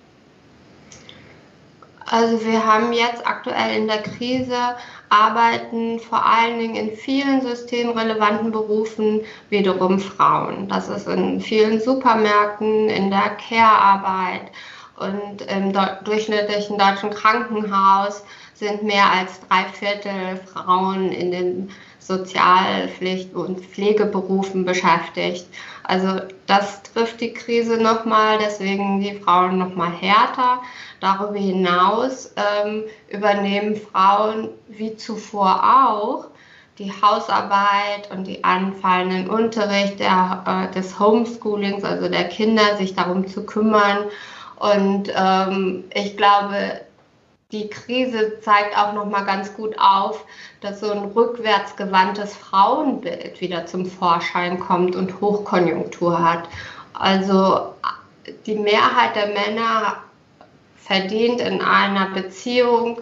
Also 2.11 2.45
wir 2.45 2.67
haben 2.67 2.93
jetzt 2.93 3.25
aktuell 3.25 3.76
in 3.76 3.87
der 3.87 4.02
Krise 4.02 4.75
arbeiten 5.11 5.99
vor 5.99 6.25
allen 6.25 6.59
Dingen 6.59 6.76
in 6.76 6.97
vielen 6.97 7.43
systemrelevanten 7.43 8.52
Berufen 8.52 9.21
wiederum 9.50 9.99
Frauen. 9.99 10.69
Das 10.69 10.88
ist 10.88 11.09
in 11.09 11.40
vielen 11.40 11.81
Supermärkten, 11.81 12.88
in 12.88 13.11
der 13.11 13.37
Care-Arbeit 13.37 14.52
und 14.97 15.43
im 15.43 15.73
durchschnittlichen 16.05 16.79
deutschen 16.79 17.11
Krankenhaus 17.11 18.23
sind 18.55 18.83
mehr 18.83 19.11
als 19.11 19.40
drei 19.49 19.64
Viertel 19.73 20.40
Frauen 20.52 21.11
in 21.11 21.31
den 21.31 21.71
Sozialpflicht- 21.99 23.35
und 23.35 23.61
Pflegeberufen 23.61 24.64
beschäftigt. 24.64 25.47
Also 25.90 26.20
das 26.47 26.85
trifft 26.85 27.20
die 27.20 27.32
Krise 27.32 27.76
nochmal, 27.76 28.38
deswegen 28.40 29.00
die 29.00 29.18
Frauen 29.18 29.59
nochmal 29.59 29.90
härter. 29.90 30.62
Darüber 31.00 31.37
hinaus 31.37 32.32
ähm, 32.37 32.85
übernehmen 33.09 33.75
Frauen 33.75 34.50
wie 34.68 34.97
zuvor 34.97 35.61
auch 35.64 36.28
die 36.78 36.92
Hausarbeit 36.92 38.09
und 38.12 38.28
die 38.28 38.44
anfallenden 38.44 39.28
Unterricht 39.28 39.99
der, 39.99 40.44
äh, 40.70 40.73
des 40.73 41.00
Homeschoolings, 41.00 41.82
also 41.82 42.09
der 42.09 42.28
Kinder, 42.28 42.76
sich 42.76 42.94
darum 42.94 43.26
zu 43.26 43.44
kümmern. 43.44 44.04
Und 44.61 45.12
ähm, 45.12 45.85
ich 45.92 46.16
glaube, 46.16 46.82
die 47.52 47.69
Krise 47.69 48.40
zeigt 48.40 48.78
auch 48.78 48.92
noch 48.92 49.07
mal 49.07 49.25
ganz 49.25 49.54
gut 49.54 49.76
auf, 49.78 50.25
dass 50.61 50.80
so 50.80 50.90
ein 50.90 51.04
rückwärtsgewandtes 51.04 52.35
Frauenbild 52.37 53.40
wieder 53.40 53.66
zum 53.66 53.87
Vorschein 53.87 54.61
kommt 54.61 54.95
und 54.95 55.21
Hochkonjunktur 55.21 56.23
hat. 56.23 56.49
Also 56.92 57.75
die 58.47 58.54
Mehrheit 58.54 59.16
der 59.16 59.28
Männer 59.28 59.97
verdient 60.76 61.40
in 61.40 61.61
einer 61.61 62.11
Beziehung 62.11 63.00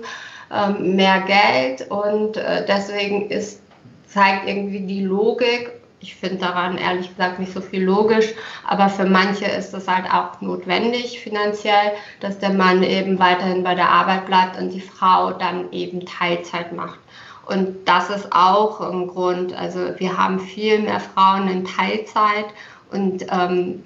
ähm, 0.51 0.97
mehr 0.97 1.21
Geld 1.23 1.91
und 1.91 2.37
äh, 2.37 2.65
deswegen 2.67 3.31
ist, 3.31 3.61
zeigt 4.07 4.49
irgendwie 4.49 4.81
die 4.81 5.05
Logik, 5.05 5.78
ich 6.01 6.15
finde 6.15 6.39
daran 6.39 6.79
ehrlich 6.79 7.09
gesagt 7.09 7.39
nicht 7.39 7.53
so 7.53 7.61
viel 7.61 7.83
logisch, 7.83 8.33
aber 8.67 8.89
für 8.89 9.05
manche 9.05 9.47
ist 9.47 9.75
es 9.75 9.89
halt 9.89 10.07
auch 10.13 10.41
notwendig 10.41 11.21
finanziell, 11.21 11.93
dass 12.21 12.39
der 12.39 12.51
Mann 12.51 12.83
eben 12.83 13.19
weiterhin 13.19 13.65
bei 13.65 13.75
der 13.75 13.89
Arbeit 13.89 14.27
bleibt 14.27 14.59
und 14.59 14.71
die 14.71 14.81
Frau 14.81 15.33
dann 15.33 15.73
eben 15.73 16.07
Teilzeit 16.07 16.73
macht. 16.73 16.99
Und 17.47 17.89
das 17.89 18.11
ist 18.11 18.33
auch 18.33 18.81
ein 18.81 19.09
Grund. 19.09 19.55
Also 19.55 19.99
wir 19.99 20.17
haben 20.17 20.39
viel 20.39 20.81
mehr 20.81 21.01
Frauen 21.01 21.49
in 21.49 21.65
Teilzeit 21.65 22.47
und 22.91 23.27
ähm, 23.31 23.83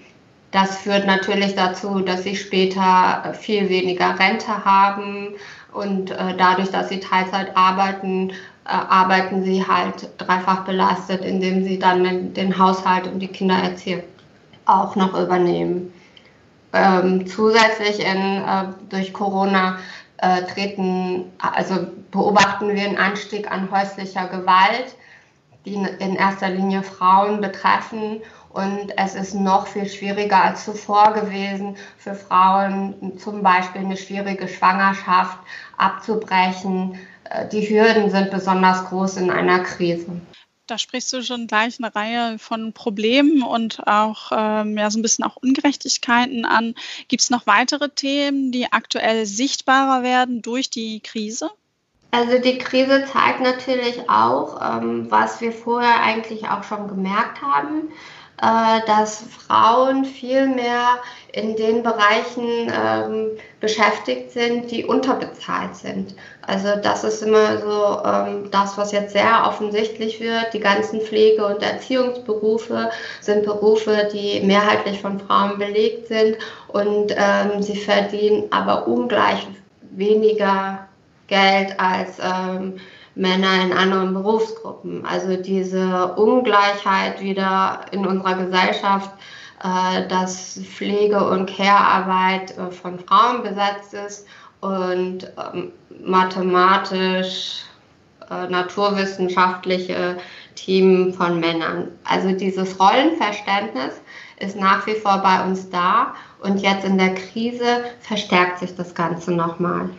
das 0.50 0.78
führt 0.78 1.06
natürlich 1.06 1.54
dazu, 1.54 2.00
dass 2.00 2.24
sie 2.24 2.36
später 2.36 3.32
viel 3.40 3.68
weniger 3.70 4.18
Rente 4.18 4.64
haben 4.64 5.28
und 5.72 6.10
äh, 6.10 6.36
dadurch, 6.36 6.70
dass 6.70 6.90
sie 6.90 7.00
Teilzeit 7.00 7.56
arbeiten, 7.56 8.32
arbeiten 8.64 9.42
sie 9.44 9.66
halt 9.66 10.08
dreifach 10.18 10.64
belastet, 10.64 11.24
indem 11.24 11.64
sie 11.64 11.78
dann 11.78 12.32
den 12.34 12.58
Haushalt 12.58 13.06
und 13.06 13.18
die 13.18 13.28
Kindererziehung 13.28 14.02
auch 14.66 14.94
noch 14.96 15.18
übernehmen. 15.18 15.92
Ähm, 16.72 17.26
zusätzlich 17.26 18.00
in, 18.00 18.16
äh, 18.16 18.64
durch 18.88 19.12
Corona 19.12 19.78
äh, 20.18 20.42
treten, 20.44 21.32
also 21.38 21.86
beobachten 22.10 22.74
wir 22.74 22.82
einen 22.82 22.96
Anstieg 22.96 23.50
an 23.50 23.70
häuslicher 23.70 24.28
Gewalt, 24.28 24.96
die 25.66 25.74
in 25.74 26.16
erster 26.16 26.48
Linie 26.48 26.82
Frauen 26.82 27.40
betreffen. 27.40 28.22
Und 28.50 28.92
es 28.96 29.14
ist 29.14 29.34
noch 29.34 29.66
viel 29.66 29.86
schwieriger 29.86 30.42
als 30.42 30.64
zuvor 30.64 31.14
gewesen, 31.14 31.76
für 31.96 32.14
Frauen 32.14 33.18
zum 33.18 33.42
Beispiel 33.42 33.80
eine 33.80 33.96
schwierige 33.96 34.46
Schwangerschaft 34.46 35.38
abzubrechen. 35.78 36.98
Die 37.52 37.68
Hürden 37.68 38.10
sind 38.10 38.30
besonders 38.30 38.84
groß 38.86 39.16
in 39.16 39.30
einer 39.30 39.60
Krise 39.60 40.20
da 40.72 40.78
sprichst 40.78 41.12
du 41.12 41.22
schon 41.22 41.46
gleich 41.46 41.78
eine 41.78 41.94
Reihe 41.94 42.38
von 42.38 42.72
Problemen 42.72 43.42
und 43.42 43.86
auch 43.86 44.32
ähm, 44.34 44.78
ja, 44.78 44.90
so 44.90 44.98
ein 44.98 45.02
bisschen 45.02 45.24
auch 45.24 45.36
Ungerechtigkeiten 45.36 46.46
an. 46.46 46.74
Gibt 47.08 47.22
es 47.22 47.28
noch 47.28 47.46
weitere 47.46 47.90
Themen, 47.90 48.52
die 48.52 48.72
aktuell 48.72 49.26
sichtbarer 49.26 50.02
werden 50.02 50.40
durch 50.40 50.70
die 50.70 51.00
Krise? 51.00 51.50
Also 52.10 52.38
die 52.38 52.58
Krise 52.58 53.04
zeigt 53.04 53.40
natürlich 53.40 54.08
auch, 54.08 54.60
ähm, 54.62 55.10
was 55.10 55.40
wir 55.42 55.52
vorher 55.52 56.02
eigentlich 56.02 56.48
auch 56.48 56.62
schon 56.62 56.88
gemerkt 56.88 57.42
haben, 57.42 57.90
dass 58.42 59.22
Frauen 59.46 60.04
viel 60.04 60.48
mehr 60.48 60.98
in 61.32 61.54
den 61.54 61.82
Bereichen 61.82 62.70
ähm, 62.70 63.30
beschäftigt 63.60 64.32
sind, 64.32 64.70
die 64.70 64.84
unterbezahlt 64.84 65.76
sind. 65.76 66.16
Also 66.44 66.68
das 66.82 67.04
ist 67.04 67.22
immer 67.22 67.58
so 67.58 68.02
ähm, 68.04 68.50
das, 68.50 68.76
was 68.76 68.90
jetzt 68.90 69.12
sehr 69.12 69.44
offensichtlich 69.46 70.20
wird. 70.20 70.52
Die 70.52 70.60
ganzen 70.60 71.00
Pflege- 71.00 71.46
und 71.46 71.62
Erziehungsberufe 71.62 72.90
sind 73.20 73.44
Berufe, 73.44 74.08
die 74.12 74.40
mehrheitlich 74.40 75.00
von 75.00 75.20
Frauen 75.20 75.58
belegt 75.58 76.08
sind 76.08 76.36
und 76.68 77.14
ähm, 77.16 77.62
sie 77.62 77.76
verdienen 77.76 78.48
aber 78.50 78.88
ungleich 78.88 79.46
weniger 79.92 80.88
Geld 81.28 81.78
als 81.78 82.18
ähm, 82.18 82.78
Männer 83.14 83.62
in 83.62 83.72
anderen 83.72 84.14
Berufsgruppen. 84.14 85.04
Also 85.04 85.36
diese 85.36 86.14
Ungleichheit 86.14 87.20
wieder 87.20 87.80
in 87.90 88.06
unserer 88.06 88.34
Gesellschaft, 88.34 89.10
äh, 89.62 90.08
dass 90.08 90.60
Pflege- 90.64 91.28
und 91.28 91.48
Care-Arbeit 91.48 92.56
äh, 92.56 92.70
von 92.70 92.98
Frauen 92.98 93.42
besetzt 93.42 93.94
ist 93.94 94.26
und 94.60 95.30
ähm, 95.54 95.72
mathematisch, 96.04 97.64
äh, 98.30 98.48
naturwissenschaftliche 98.48 100.16
Team 100.54 101.12
von 101.12 101.40
Männern. 101.40 101.88
Also 102.04 102.32
dieses 102.32 102.80
Rollenverständnis 102.80 104.00
ist 104.38 104.56
nach 104.56 104.86
wie 104.86 104.94
vor 104.94 105.18
bei 105.18 105.44
uns 105.44 105.70
da 105.70 106.14
und 106.40 106.58
jetzt 106.58 106.84
in 106.84 106.98
der 106.98 107.14
Krise 107.14 107.84
verstärkt 108.00 108.58
sich 108.58 108.74
das 108.74 108.94
Ganze 108.94 109.32
nochmal. 109.32 109.90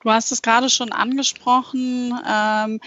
Du 0.00 0.10
hast 0.10 0.32
es 0.32 0.42
gerade 0.42 0.70
schon 0.70 0.92
angesprochen. 0.92 2.18
Ähm, 2.26 2.80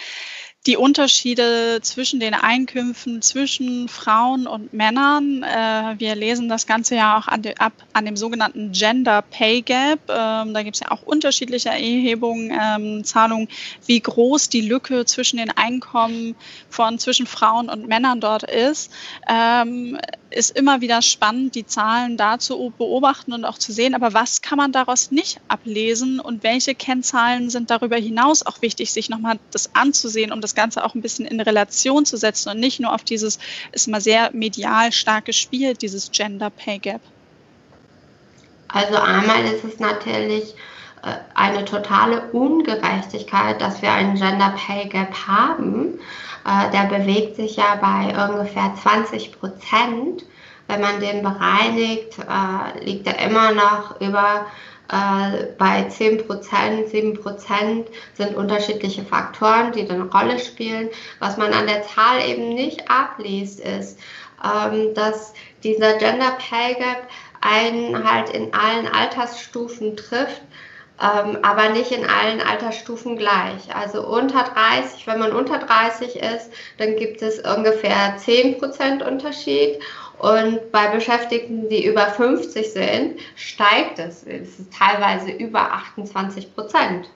die 0.68 0.78
Unterschiede 0.78 1.80
zwischen 1.82 2.20
den 2.20 2.36
Einkünften 2.36 3.24
zwischen 3.24 3.88
Frauen 3.88 4.46
und 4.46 4.74
Männern. 4.74 5.42
Äh, 5.42 5.96
wir 5.98 6.14
lesen 6.16 6.50
das 6.50 6.68
Ganze 6.68 6.96
ja 6.96 7.18
auch 7.18 7.28
an, 7.28 7.42
de, 7.42 7.56
ab 7.58 7.74
an 7.94 8.06
dem 8.06 8.16
sogenannten 8.16 8.72
Gender 8.72 9.24
Pay 9.24 9.64
Gap. 9.64 10.00
Ähm, 10.08 10.54
da 10.54 10.62
gibt 10.62 10.76
es 10.76 10.82
ja 10.82 10.92
auch 10.92 11.02
unterschiedliche 11.02 11.70
Erhebungen, 11.70 12.52
ähm, 12.52 13.04
Zahlungen, 13.04 13.48
wie 13.88 14.00
groß 14.00 14.50
die 14.50 14.62
Lücke 14.62 15.06
zwischen 15.06 15.38
den 15.38 15.50
Einkommen 15.50 16.36
von 16.70 17.00
zwischen 17.00 17.26
Frauen 17.26 17.68
und 17.68 17.88
Männern 17.88 18.22
dort 18.22 18.44
ist. 18.44 18.92
Ähm, 19.28 19.98
ist 20.32 20.58
immer 20.58 20.82
wieder 20.82 21.02
spannend, 21.02 21.56
die 21.56 21.66
Zahlen 21.66 22.18
da 22.18 22.40
zu 22.40 22.74
beobachten 22.78 23.34
und 23.34 23.46
auch 23.46 23.58
zu 23.58 23.72
sehen. 23.72 23.94
Aber 23.96 24.14
was 24.14 24.42
kann 24.42 24.58
man 24.58 24.72
daraus 24.72 25.12
nicht 25.12 25.40
ablesen 25.48 26.20
und 26.20 26.44
welche 26.44 26.74
Kennzahlen 26.74 27.50
sind 27.50 27.70
darüber 27.70 27.98
hinaus 27.98 28.46
auch 28.46 28.62
wichtig, 28.62 28.92
sich 28.92 29.10
nochmal 29.10 29.40
das 29.52 29.76
anzusehen, 29.76 30.32
um 30.32 30.42
das 30.42 30.51
das 30.52 30.56
Ganze 30.56 30.84
auch 30.84 30.96
ein 30.96 31.02
bisschen 31.02 31.26
in 31.26 31.40
Relation 31.40 32.06
zu 32.06 32.18
setzen 32.18 32.50
und 32.50 32.60
nicht 32.60 32.80
nur 32.80 32.94
auf 32.94 33.04
dieses, 33.04 33.40
ist 33.72 33.88
mal 33.88 34.02
sehr 34.02 34.32
medial 34.34 34.92
stark 34.92 35.26
gespielt, 35.26 35.82
dieses 35.82 36.12
Gender 36.12 36.50
Pay 36.50 36.80
Gap? 36.80 37.02
Also 38.68 38.96
einmal 38.98 39.44
ist 39.46 39.64
es 39.64 39.80
natürlich 39.80 40.54
äh, 41.04 41.14
eine 41.36 41.66
totale 41.66 42.32
Ungerechtigkeit, 42.32 43.62
dass 43.62 43.82
wir 43.82 43.92
einen 43.92 44.16
Gender 44.16 44.54
Pay 44.58 44.90
Gap 44.90 45.28
haben. 45.28 46.00
Äh, 46.46 46.72
der 46.72 46.98
bewegt 46.98 47.36
sich 47.36 47.58
ja 47.58 47.76
bei 47.76 48.30
ungefähr 48.30 48.74
20 48.82 49.40
Prozent. 49.40 50.26
Wenn 50.68 50.82
man 50.82 51.00
den 51.02 51.22
bereinigt, 51.22 52.18
äh, 52.20 52.84
liegt 52.84 53.08
er 53.08 53.20
immer 53.20 53.52
noch 53.52 54.00
über 54.00 54.46
äh, 54.92 55.48
bei 55.58 55.84
10 55.84 56.28
Prozent, 56.28 56.90
7 56.90 57.14
Prozent 57.14 57.88
sind 58.16 58.36
unterschiedliche 58.36 59.04
Faktoren, 59.04 59.72
die 59.72 59.90
eine 59.90 60.04
Rolle 60.04 60.38
spielen. 60.38 60.90
Was 61.20 61.38
man 61.38 61.54
an 61.54 61.68
der 61.68 61.84
Zahl 61.84 62.28
eben 62.28 62.54
nicht 62.54 62.90
abliest, 62.90 63.62
ist, 63.62 63.98
ähm, 64.44 64.94
dass 64.94 65.34
dieser 65.64 65.94
Gender 65.94 66.38
Pay 66.38 66.76
Gap 66.76 67.08
einen 67.40 68.04
halt 68.10 68.30
in 68.30 68.54
allen 68.54 68.88
Altersstufen 68.88 69.96
trifft, 69.96 70.42
ähm, 71.02 71.40
aber 71.42 71.70
nicht 71.70 71.92
in 71.92 72.06
allen 72.08 72.42
Altersstufen 72.42 73.18
gleich. 73.18 73.74
Also 73.74 74.06
unter 74.06 74.44
30, 74.44 75.08
wenn 75.08 75.20
man 75.20 75.32
unter 75.32 75.58
30 75.58 76.18
ist, 76.18 76.52
dann 76.78 76.98
gibt 76.98 77.22
es 77.22 77.40
ungefähr 77.40 78.18
10% 78.18 79.04
Unterschied 79.04 79.80
und 80.22 80.72
bei 80.72 80.88
Beschäftigten, 80.90 81.68
die 81.68 81.84
über 81.84 82.06
50 82.08 82.72
sind, 82.72 83.20
steigt 83.36 83.98
es. 83.98 84.24
Es 84.24 84.60
ist 84.60 84.72
teilweise 84.72 85.32
über 85.32 85.74
28 85.74 86.54
Prozent. 86.54 87.10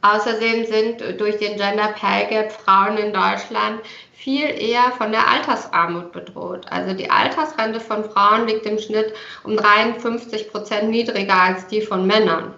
Außerdem 0.00 0.64
sind 0.64 1.20
durch 1.20 1.36
den 1.36 1.58
Gender 1.58 1.88
Pay 1.88 2.26
Gap 2.30 2.52
Frauen 2.52 2.96
in 2.96 3.12
Deutschland 3.12 3.82
viel 4.14 4.46
eher 4.48 4.92
von 4.96 5.12
der 5.12 5.28
Altersarmut 5.28 6.10
bedroht. 6.12 6.64
Also 6.70 6.94
die 6.94 7.10
Altersrente 7.10 7.80
von 7.80 8.04
Frauen 8.04 8.46
liegt 8.46 8.64
im 8.64 8.78
Schnitt 8.78 9.12
um 9.44 9.58
53 9.58 10.50
Prozent 10.50 10.88
niedriger 10.88 11.38
als 11.38 11.66
die 11.66 11.82
von 11.82 12.06
Männern. 12.06 12.54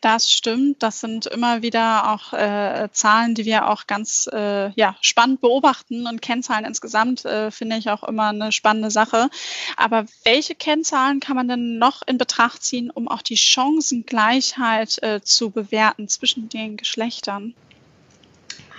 Das 0.00 0.30
stimmt. 0.30 0.82
Das 0.84 1.00
sind 1.00 1.26
immer 1.26 1.62
wieder 1.62 2.12
auch 2.12 2.32
äh, 2.32 2.88
Zahlen, 2.92 3.34
die 3.34 3.44
wir 3.44 3.68
auch 3.68 3.88
ganz 3.88 4.28
äh, 4.32 4.70
ja, 4.70 4.96
spannend 5.00 5.40
beobachten. 5.40 6.06
Und 6.06 6.22
Kennzahlen 6.22 6.64
insgesamt 6.64 7.24
äh, 7.24 7.50
finde 7.50 7.76
ich 7.76 7.90
auch 7.90 8.04
immer 8.04 8.28
eine 8.28 8.52
spannende 8.52 8.92
Sache. 8.92 9.28
Aber 9.76 10.06
welche 10.22 10.54
Kennzahlen 10.54 11.18
kann 11.18 11.34
man 11.34 11.48
denn 11.48 11.78
noch 11.78 12.02
in 12.06 12.16
Betracht 12.16 12.62
ziehen, 12.62 12.90
um 12.90 13.08
auch 13.08 13.22
die 13.22 13.36
Chancengleichheit 13.36 15.02
äh, 15.02 15.20
zu 15.20 15.50
bewerten 15.50 16.06
zwischen 16.06 16.48
den 16.48 16.76
Geschlechtern? 16.76 17.54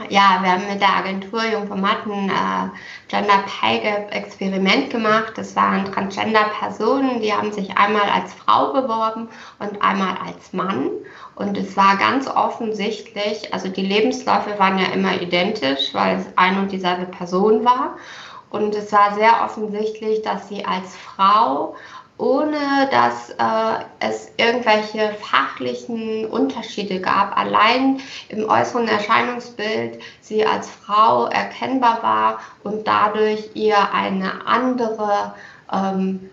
Ja, 0.07 0.39
wir 0.41 0.51
haben 0.51 0.67
mit 0.67 0.79
der 0.79 0.95
Agentur 0.95 1.43
Jungformaten 1.43 2.29
äh, 2.29 2.69
Gender 3.09 3.43
Pay 3.45 3.79
Gap 3.79 4.15
Experiment 4.15 4.89
gemacht. 4.89 5.33
Das 5.35 5.55
waren 5.55 5.85
Transgender-Personen, 5.85 7.21
die 7.21 7.33
haben 7.33 7.51
sich 7.51 7.77
einmal 7.77 8.09
als 8.09 8.33
Frau 8.33 8.71
beworben 8.71 9.27
und 9.59 9.81
einmal 9.81 10.15
als 10.25 10.53
Mann. 10.53 10.89
Und 11.35 11.57
es 11.57 11.75
war 11.75 11.97
ganz 11.97 12.27
offensichtlich, 12.27 13.53
also 13.53 13.67
die 13.67 13.85
Lebensläufe 13.85 14.57
waren 14.57 14.79
ja 14.79 14.87
immer 14.87 15.21
identisch, 15.21 15.93
weil 15.93 16.17
es 16.17 16.25
ein 16.37 16.57
und 16.57 16.71
dieselbe 16.71 17.05
Person 17.05 17.65
war. 17.65 17.97
Und 18.49 18.73
es 18.75 18.91
war 18.91 19.13
sehr 19.13 19.43
offensichtlich, 19.43 20.21
dass 20.21 20.47
sie 20.47 20.65
als 20.65 20.95
Frau 20.95 21.75
ohne 22.19 22.89
dass 22.91 23.29
äh, 23.29 23.83
es 23.99 24.31
irgendwelche 24.37 25.13
fachlichen 25.21 26.25
Unterschiede 26.25 26.99
gab. 26.99 27.35
Allein 27.37 28.01
im 28.27 28.47
äußeren 28.47 28.87
Erscheinungsbild 28.87 29.99
sie 30.19 30.45
als 30.45 30.69
Frau 30.69 31.27
erkennbar 31.27 32.03
war 32.03 32.39
und 32.63 32.85
dadurch 32.87 33.51
ihr 33.55 33.93
eine 33.93 34.45
andere 34.45 35.33
ähm, 35.71 36.29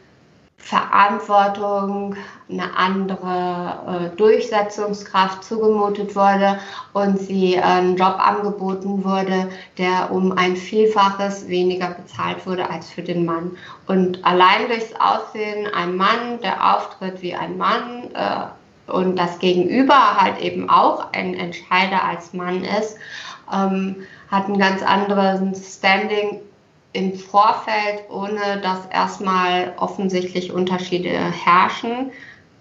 Verantwortung, 0.59 2.17
eine 2.49 2.77
andere 2.77 4.11
äh, 4.13 4.17
Durchsetzungskraft 4.17 5.45
zugemutet 5.45 6.17
wurde 6.17 6.59
und 6.93 7.21
sie 7.21 7.55
äh, 7.55 7.61
einen 7.61 7.97
Job 7.97 8.17
angeboten 8.19 9.05
wurde, 9.05 9.49
der 9.79 10.11
um 10.11 10.33
ein 10.33 10.57
Vielfaches 10.57 11.47
weniger 11.49 11.91
bezahlt 11.91 12.47
wurde 12.47 12.69
als 12.69 12.91
für 12.91 13.03
den 13.03 13.25
Mann. 13.25 13.53
Und 13.87 14.25
allein 14.25 14.67
durchs 14.69 14.93
Aussehen, 14.95 15.73
ein 15.73 15.97
Mann, 15.97 16.41
der 16.43 16.77
auftritt 16.77 17.23
wie 17.23 17.35
ein 17.35 17.57
Mann, 17.57 18.11
äh, 18.15 18.47
und 18.87 19.17
das 19.17 19.39
Gegenüber 19.39 20.17
halt 20.17 20.41
eben 20.41 20.71
auch 20.71 21.13
ein 21.13 21.35
Entscheider 21.35 22.05
als 22.05 22.33
Mann 22.33 22.65
ist, 22.65 22.97
ähm, 23.53 23.97
hat 24.31 24.49
ein 24.49 24.59
ganz 24.59 24.83
anderes 24.83 25.77
Standing 25.77 26.41
im 26.97 27.15
Vorfeld, 27.15 28.05
ohne 28.09 28.61
dass 28.63 28.87
erstmal 28.91 29.75
offensichtlich 29.77 30.51
Unterschiede 30.51 31.11
herrschen. 31.11 32.11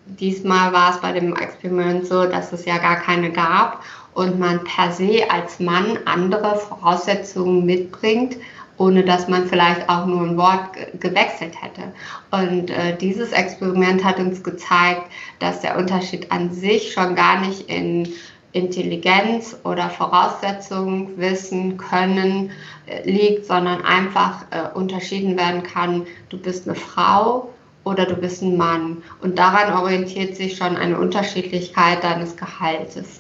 Diesmal 0.05 0.73
war 0.73 0.91
es 0.91 1.01
bei 1.01 1.13
dem 1.13 1.35
Experiment 1.35 2.05
so, 2.05 2.25
dass 2.25 2.51
es 2.51 2.65
ja 2.65 2.77
gar 2.77 2.97
keine 2.97 3.31
gab 3.31 3.81
und 4.13 4.37
man 4.37 4.63
per 4.65 4.91
se 4.91 5.23
als 5.29 5.59
Mann 5.59 5.97
andere 6.03 6.57
Voraussetzungen 6.57 7.65
mitbringt, 7.65 8.35
ohne 8.77 9.05
dass 9.05 9.29
man 9.29 9.47
vielleicht 9.47 9.87
auch 9.87 10.05
nur 10.05 10.21
ein 10.21 10.37
Wort 10.37 10.71
gewechselt 10.99 11.53
hätte. 11.61 11.93
Und 12.31 12.69
äh, 12.69 12.97
dieses 12.97 13.31
Experiment 13.31 14.03
hat 14.03 14.19
uns 14.19 14.43
gezeigt, 14.43 15.03
dass 15.39 15.61
der 15.61 15.77
Unterschied 15.77 16.29
an 16.29 16.51
sich 16.51 16.91
schon 16.91 17.15
gar 17.15 17.39
nicht 17.39 17.69
in 17.69 18.09
Intelligenz 18.55 19.57
oder 19.63 19.89
Voraussetzungen, 19.89 21.17
Wissen, 21.17 21.77
Können 21.77 22.51
äh, 22.85 23.09
liegt, 23.09 23.45
sondern 23.45 23.83
einfach 23.83 24.45
äh, 24.51 24.73
unterschieden 24.73 25.37
werden 25.37 25.63
kann, 25.63 26.07
du 26.29 26.37
bist 26.37 26.67
eine 26.67 26.75
Frau 26.75 27.53
oder 27.83 28.05
du 28.05 28.15
bist 28.15 28.41
ein 28.41 28.55
Mann. 28.55 29.03
Und 29.21 29.37
daran 29.37 29.73
orientiert 29.73 30.37
sich 30.37 30.55
schon 30.55 30.77
eine 30.77 30.97
Unterschiedlichkeit 30.97 32.03
deines 32.03 32.37
Gehaltes. 32.37 33.19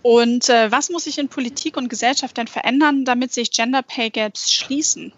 Und 0.00 0.48
äh, 0.48 0.72
was 0.72 0.88
muss 0.88 1.04
sich 1.04 1.18
in 1.18 1.28
Politik 1.28 1.76
und 1.76 1.88
Gesellschaft 1.88 2.36
denn 2.36 2.48
verändern, 2.48 3.04
damit 3.04 3.32
sich 3.32 3.50
Gender 3.50 3.82
Pay 3.82 4.10
Gaps 4.10 4.50
schließen? 4.50 5.12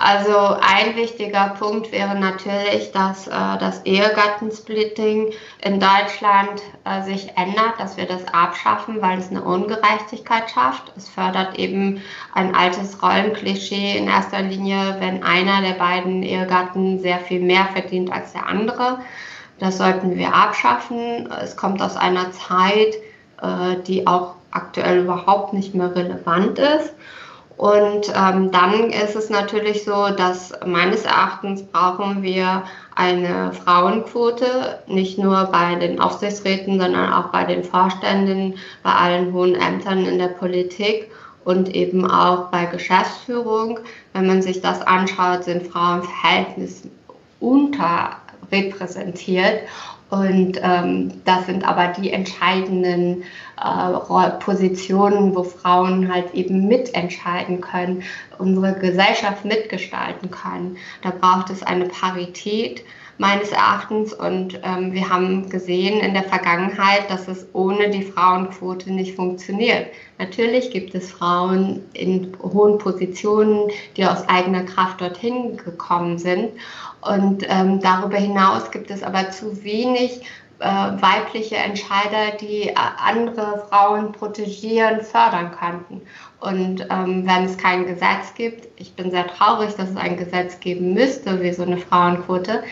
Also 0.00 0.56
ein 0.60 0.94
wichtiger 0.94 1.56
Punkt 1.58 1.90
wäre 1.90 2.16
natürlich, 2.16 2.92
dass 2.92 3.26
äh, 3.26 3.30
das 3.58 3.84
Ehegattensplitting 3.84 5.32
in 5.60 5.80
Deutschland 5.80 6.62
äh, 6.84 7.02
sich 7.02 7.36
ändert, 7.36 7.80
dass 7.80 7.96
wir 7.96 8.06
das 8.06 8.22
abschaffen, 8.32 9.02
weil 9.02 9.18
es 9.18 9.30
eine 9.30 9.42
Ungerechtigkeit 9.42 10.50
schafft. 10.50 10.92
Es 10.96 11.08
fördert 11.08 11.58
eben 11.58 12.00
ein 12.32 12.54
altes 12.54 13.02
Rollenklischee 13.02 13.98
in 13.98 14.06
erster 14.06 14.40
Linie, 14.40 14.96
wenn 15.00 15.24
einer 15.24 15.62
der 15.62 15.74
beiden 15.74 16.22
Ehegatten 16.22 17.00
sehr 17.00 17.18
viel 17.18 17.40
mehr 17.40 17.66
verdient 17.72 18.12
als 18.12 18.32
der 18.32 18.46
andere. 18.46 19.00
Das 19.58 19.78
sollten 19.78 20.16
wir 20.16 20.32
abschaffen. 20.32 21.28
Es 21.42 21.56
kommt 21.56 21.82
aus 21.82 21.96
einer 21.96 22.30
Zeit, 22.30 22.94
äh, 23.42 23.82
die 23.84 24.06
auch 24.06 24.36
aktuell 24.52 25.00
überhaupt 25.00 25.54
nicht 25.54 25.74
mehr 25.74 25.92
relevant 25.92 26.60
ist. 26.60 26.94
Und 27.58 28.12
ähm, 28.14 28.52
dann 28.52 28.90
ist 28.90 29.16
es 29.16 29.30
natürlich 29.30 29.84
so, 29.84 30.10
dass 30.10 30.52
meines 30.64 31.04
Erachtens 31.04 31.64
brauchen 31.64 32.22
wir 32.22 32.62
eine 32.94 33.52
Frauenquote, 33.52 34.78
nicht 34.86 35.18
nur 35.18 35.44
bei 35.46 35.74
den 35.74 36.00
Aufsichtsräten, 36.00 36.80
sondern 36.80 37.12
auch 37.12 37.26
bei 37.30 37.44
den 37.44 37.64
Vorständen, 37.64 38.54
bei 38.84 38.92
allen 38.92 39.32
hohen 39.32 39.56
Ämtern 39.56 40.06
in 40.06 40.20
der 40.20 40.28
Politik 40.28 41.10
und 41.44 41.74
eben 41.74 42.08
auch 42.08 42.46
bei 42.52 42.64
Geschäftsführung. 42.66 43.80
Wenn 44.12 44.28
man 44.28 44.40
sich 44.40 44.60
das 44.60 44.80
anschaut, 44.80 45.42
sind 45.42 45.66
Frauen 45.66 46.04
verhältnismäßig 46.04 46.92
unterrepräsentiert. 48.50 49.62
Und 50.10 50.58
ähm, 50.62 51.20
das 51.26 51.44
sind 51.44 51.68
aber 51.68 51.88
die 51.88 52.10
entscheidenden 52.10 53.24
äh, 53.62 54.30
Positionen, 54.40 55.36
wo 55.36 55.42
Frauen 55.42 56.10
halt 56.10 56.32
eben 56.32 56.66
mitentscheiden 56.66 57.60
können, 57.60 58.02
unsere 58.38 58.72
Gesellschaft 58.72 59.44
mitgestalten 59.44 60.30
können. 60.30 60.78
Da 61.02 61.10
braucht 61.10 61.50
es 61.50 61.62
eine 61.62 61.86
Parität 61.86 62.84
meines 63.18 63.50
Erachtens. 63.50 64.14
Und 64.14 64.60
ähm, 64.62 64.92
wir 64.92 65.08
haben 65.08 65.50
gesehen 65.50 66.00
in 66.00 66.14
der 66.14 66.24
Vergangenheit, 66.24 67.10
dass 67.10 67.28
es 67.28 67.46
ohne 67.52 67.90
die 67.90 68.04
Frauenquote 68.04 68.92
nicht 68.92 69.14
funktioniert. 69.16 69.88
Natürlich 70.18 70.70
gibt 70.70 70.94
es 70.94 71.10
Frauen 71.10 71.82
in 71.92 72.36
hohen 72.42 72.78
Positionen, 72.78 73.70
die 73.96 74.06
aus 74.06 74.28
eigener 74.28 74.62
Kraft 74.62 75.00
dorthin 75.00 75.56
gekommen 75.56 76.18
sind. 76.18 76.50
Und 77.02 77.44
ähm, 77.48 77.80
darüber 77.80 78.16
hinaus 78.16 78.70
gibt 78.70 78.90
es 78.90 79.02
aber 79.02 79.30
zu 79.30 79.62
wenig 79.62 80.22
äh, 80.60 80.64
weibliche 80.66 81.56
Entscheider, 81.56 82.36
die 82.40 82.68
äh, 82.68 82.74
andere 82.74 83.64
Frauen 83.68 84.10
protegieren, 84.10 85.02
fördern 85.02 85.52
könnten. 85.52 86.02
Und 86.40 86.86
ähm, 86.88 87.26
wenn 87.26 87.44
es 87.44 87.58
kein 87.58 87.86
Gesetz 87.86 88.32
gibt, 88.36 88.68
ich 88.80 88.94
bin 88.94 89.10
sehr 89.10 89.26
traurig, 89.26 89.74
dass 89.74 89.90
es 89.90 89.96
ein 89.96 90.16
Gesetz 90.16 90.60
geben 90.60 90.94
müsste, 90.94 91.42
wie 91.42 91.52
so 91.52 91.64
eine 91.64 91.78
Frauenquote. 91.78 92.62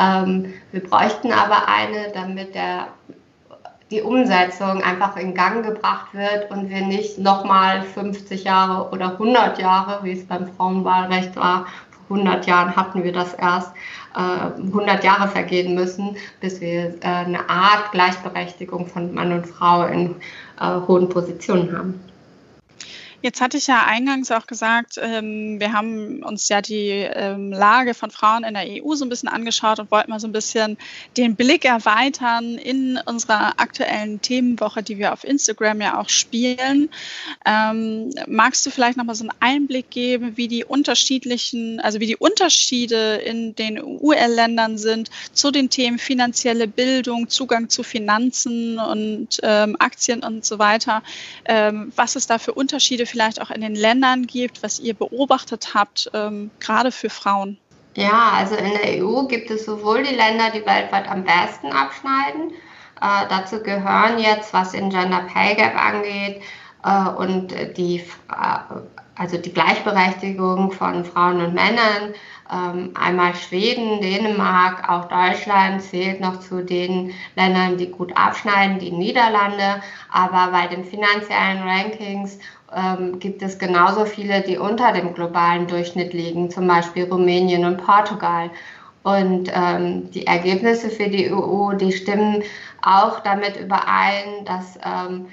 Ähm, 0.00 0.54
wir 0.70 0.82
bräuchten 0.82 1.32
aber 1.32 1.68
eine, 1.68 2.12
damit 2.14 2.54
der, 2.54 2.86
die 3.90 4.02
Umsetzung 4.02 4.80
einfach 4.82 5.16
in 5.16 5.34
Gang 5.34 5.64
gebracht 5.64 6.06
wird 6.12 6.50
und 6.52 6.70
wir 6.70 6.82
nicht 6.82 7.18
nochmal 7.18 7.82
50 7.82 8.44
Jahre 8.44 8.90
oder 8.90 9.12
100 9.12 9.58
Jahre, 9.58 10.04
wie 10.04 10.12
es 10.12 10.24
beim 10.24 10.46
Frauenwahlrecht 10.56 11.34
war, 11.34 11.66
100 12.08 12.46
Jahren 12.46 12.76
hatten 12.76 13.02
wir 13.02 13.12
das 13.12 13.34
erst, 13.34 13.72
100 14.14 15.02
äh, 15.02 15.06
Jahre 15.06 15.28
vergehen 15.28 15.74
müssen, 15.74 16.16
bis 16.40 16.60
wir 16.60 16.94
äh, 17.00 17.06
eine 17.06 17.50
Art 17.50 17.92
Gleichberechtigung 17.92 18.86
von 18.86 19.12
Mann 19.12 19.32
und 19.32 19.46
Frau 19.46 19.84
in 19.86 20.14
äh, 20.60 20.80
hohen 20.86 21.08
Positionen 21.08 21.76
haben. 21.76 22.00
Jetzt 23.26 23.40
hatte 23.40 23.56
ich 23.56 23.66
ja 23.66 23.82
eingangs 23.84 24.30
auch 24.30 24.46
gesagt, 24.46 25.00
ähm, 25.02 25.58
wir 25.58 25.72
haben 25.72 26.22
uns 26.22 26.48
ja 26.48 26.62
die 26.62 26.90
ähm, 26.90 27.50
Lage 27.50 27.92
von 27.92 28.12
Frauen 28.12 28.44
in 28.44 28.54
der 28.54 28.62
EU 28.68 28.94
so 28.94 29.04
ein 29.04 29.08
bisschen 29.08 29.28
angeschaut 29.28 29.80
und 29.80 29.90
wollten 29.90 30.12
mal 30.12 30.20
so 30.20 30.28
ein 30.28 30.32
bisschen 30.32 30.78
den 31.16 31.34
Blick 31.34 31.64
erweitern 31.64 32.56
in 32.56 33.00
unserer 33.04 33.58
aktuellen 33.58 34.22
Themenwoche, 34.22 34.84
die 34.84 34.98
wir 34.98 35.12
auf 35.12 35.24
Instagram 35.24 35.80
ja 35.80 35.98
auch 35.98 36.08
spielen. 36.08 36.88
Ähm, 37.44 38.10
magst 38.28 38.64
du 38.64 38.70
vielleicht 38.70 38.96
noch 38.96 39.04
mal 39.04 39.16
so 39.16 39.24
einen 39.24 39.36
Einblick 39.40 39.90
geben, 39.90 40.36
wie 40.36 40.46
die 40.46 40.64
unterschiedlichen, 40.64 41.80
also 41.80 41.98
wie 41.98 42.06
die 42.06 42.16
Unterschiede 42.16 43.16
in 43.16 43.56
den 43.56 43.82
EU-Ländern 43.82 44.78
sind 44.78 45.10
zu 45.32 45.50
den 45.50 45.68
Themen 45.68 45.98
finanzielle 45.98 46.68
Bildung, 46.68 47.28
Zugang 47.28 47.70
zu 47.70 47.82
Finanzen 47.82 48.78
und 48.78 49.40
ähm, 49.42 49.74
Aktien 49.80 50.22
und 50.22 50.44
so 50.44 50.60
weiter? 50.60 51.02
Ähm, 51.44 51.92
was 51.96 52.14
es 52.14 52.28
da 52.28 52.38
für 52.38 52.54
Unterschiede 52.54 53.04
vielleicht 53.16 53.40
auch 53.40 53.50
in 53.50 53.62
den 53.62 53.74
Ländern 53.74 54.26
gibt, 54.26 54.62
was 54.62 54.78
ihr 54.78 54.92
beobachtet 54.92 55.72
habt, 55.72 56.10
ähm, 56.12 56.50
gerade 56.60 56.92
für 56.92 57.08
Frauen? 57.08 57.56
Ja, 57.94 58.32
also 58.36 58.56
in 58.56 58.72
der 58.72 59.02
EU 59.02 59.26
gibt 59.26 59.50
es 59.50 59.64
sowohl 59.64 60.02
die 60.02 60.14
Länder, 60.14 60.50
die 60.50 60.66
weltweit 60.66 61.08
am 61.08 61.24
besten 61.24 61.72
abschneiden. 61.72 62.50
Äh, 63.00 63.26
dazu 63.30 63.62
gehören 63.62 64.18
jetzt, 64.18 64.52
was 64.52 64.72
den 64.72 64.90
Gender 64.90 65.26
Pay 65.32 65.54
Gap 65.54 65.82
angeht 65.82 66.42
äh, 66.84 67.08
und 67.08 67.54
die, 67.78 68.00
äh, 68.00 68.80
also 69.14 69.38
die 69.38 69.52
Gleichberechtigung 69.52 70.72
von 70.72 71.06
Frauen 71.06 71.40
und 71.40 71.54
Männern, 71.54 72.12
ähm, 72.52 72.92
einmal 72.94 73.34
Schweden, 73.34 74.00
Dänemark, 74.00 74.88
auch 74.88 75.06
Deutschland 75.08 75.82
zählt 75.82 76.20
noch 76.20 76.40
zu 76.40 76.64
den 76.64 77.12
Ländern, 77.34 77.76
die 77.76 77.90
gut 77.90 78.16
abschneiden, 78.16 78.78
die 78.78 78.92
Niederlande. 78.92 79.82
Aber 80.12 80.52
bei 80.52 80.68
den 80.68 80.84
finanziellen 80.84 81.62
Rankings 81.62 82.38
ähm, 82.74 83.18
gibt 83.18 83.42
es 83.42 83.58
genauso 83.58 84.04
viele, 84.04 84.40
die 84.42 84.58
unter 84.58 84.92
dem 84.92 85.14
globalen 85.14 85.66
Durchschnitt 85.66 86.12
liegen, 86.12 86.50
zum 86.50 86.66
Beispiel 86.66 87.04
Rumänien 87.04 87.64
und 87.64 87.78
Portugal. 87.78 88.50
Und 89.02 89.50
ähm, 89.54 90.10
die 90.10 90.26
Ergebnisse 90.26 90.90
für 90.90 91.08
die 91.08 91.32
EU, 91.32 91.74
die 91.74 91.92
stimmen 91.92 92.42
auch 92.82 93.20
damit 93.20 93.56
überein, 93.56 94.44
dass 94.44 94.78
ähm, 94.84 95.26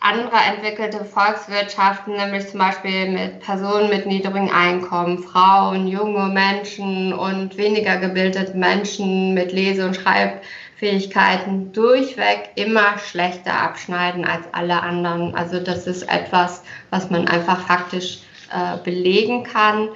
andere 0.00 0.36
entwickelte 0.48 1.04
Volkswirtschaften, 1.04 2.16
nämlich 2.16 2.48
zum 2.48 2.58
Beispiel 2.58 3.10
mit 3.10 3.40
Personen 3.40 3.90
mit 3.90 4.06
niedrigem 4.06 4.50
Einkommen, 4.50 5.18
Frauen, 5.18 5.86
junge 5.86 6.26
Menschen 6.28 7.12
und 7.12 7.56
weniger 7.58 7.98
gebildete 7.98 8.56
Menschen 8.56 9.34
mit 9.34 9.52
Lese- 9.52 9.86
und 9.86 9.94
Schreib 9.94 10.42
Fähigkeiten 10.80 11.72
durchweg 11.74 12.52
immer 12.54 12.96
schlechter 12.98 13.52
abschneiden 13.52 14.24
als 14.24 14.46
alle 14.52 14.82
anderen. 14.82 15.34
Also 15.34 15.60
das 15.60 15.86
ist 15.86 16.04
etwas, 16.10 16.62
was 16.88 17.10
man 17.10 17.28
einfach 17.28 17.60
faktisch 17.66 18.20
äh, 18.50 18.78
belegen 18.82 19.44
kann. 19.44 19.90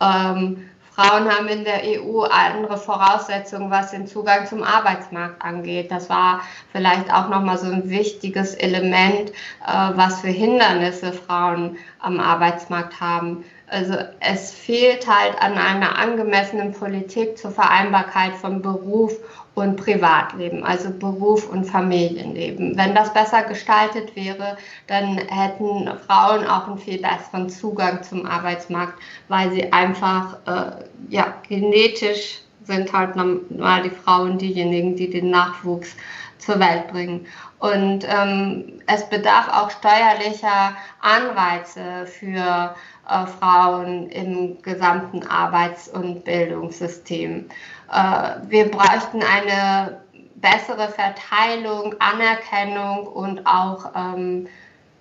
Ähm, 0.00 0.68
Frauen 0.94 1.28
haben 1.28 1.48
in 1.48 1.64
der 1.64 1.82
EU 1.84 2.22
andere 2.22 2.76
Voraussetzungen, 2.76 3.68
was 3.72 3.90
den 3.90 4.06
Zugang 4.06 4.46
zum 4.46 4.62
Arbeitsmarkt 4.62 5.42
angeht. 5.42 5.90
Das 5.90 6.08
war 6.08 6.42
vielleicht 6.70 7.12
auch 7.12 7.28
nochmal 7.28 7.58
so 7.58 7.66
ein 7.66 7.90
wichtiges 7.90 8.54
Element, 8.54 9.30
äh, 9.30 9.90
was 9.94 10.20
für 10.20 10.28
Hindernisse 10.28 11.12
Frauen 11.12 11.78
am 11.98 12.20
Arbeitsmarkt 12.20 13.00
haben. 13.00 13.44
Also 13.66 13.94
es 14.20 14.52
fehlt 14.52 15.06
halt 15.08 15.40
an 15.40 15.54
einer 15.58 15.98
angemessenen 15.98 16.72
Politik 16.72 17.38
zur 17.38 17.50
Vereinbarkeit 17.50 18.34
von 18.34 18.62
Beruf 18.62 19.12
und 19.58 19.76
Privatleben, 19.76 20.64
also 20.64 20.90
Beruf 20.90 21.48
und 21.48 21.64
Familienleben. 21.64 22.76
Wenn 22.76 22.94
das 22.94 23.12
besser 23.12 23.42
gestaltet 23.42 24.14
wäre, 24.16 24.56
dann 24.86 25.18
hätten 25.18 25.88
Frauen 26.06 26.46
auch 26.46 26.66
einen 26.68 26.78
viel 26.78 27.00
besseren 27.00 27.48
Zugang 27.48 28.02
zum 28.02 28.26
Arbeitsmarkt, 28.26 28.94
weil 29.28 29.50
sie 29.50 29.72
einfach 29.72 30.38
äh, 30.46 30.84
ja, 31.10 31.34
genetisch 31.48 32.40
sind 32.64 32.92
halt 32.92 33.16
normal 33.16 33.82
die 33.82 33.90
Frauen 33.90 34.38
diejenigen, 34.38 34.94
die 34.94 35.08
den 35.08 35.30
Nachwuchs 35.30 35.96
zur 36.38 36.60
Welt 36.60 36.88
bringen. 36.88 37.26
Und 37.58 38.06
ähm, 38.08 38.80
es 38.86 39.08
bedarf 39.08 39.48
auch 39.48 39.70
steuerlicher 39.70 40.76
Anreize 41.00 42.06
für 42.06 42.74
äh, 43.08 43.26
Frauen 43.26 44.08
im 44.10 44.62
gesamten 44.62 45.26
Arbeits- 45.26 45.88
und 45.88 46.24
Bildungssystem. 46.24 47.46
Äh, 47.92 48.48
wir 48.48 48.70
bräuchten 48.70 49.22
eine 49.22 50.00
bessere 50.36 50.88
Verteilung, 50.88 51.94
Anerkennung 51.98 53.06
und 53.06 53.46
auch 53.46 53.90
ähm, 53.96 54.48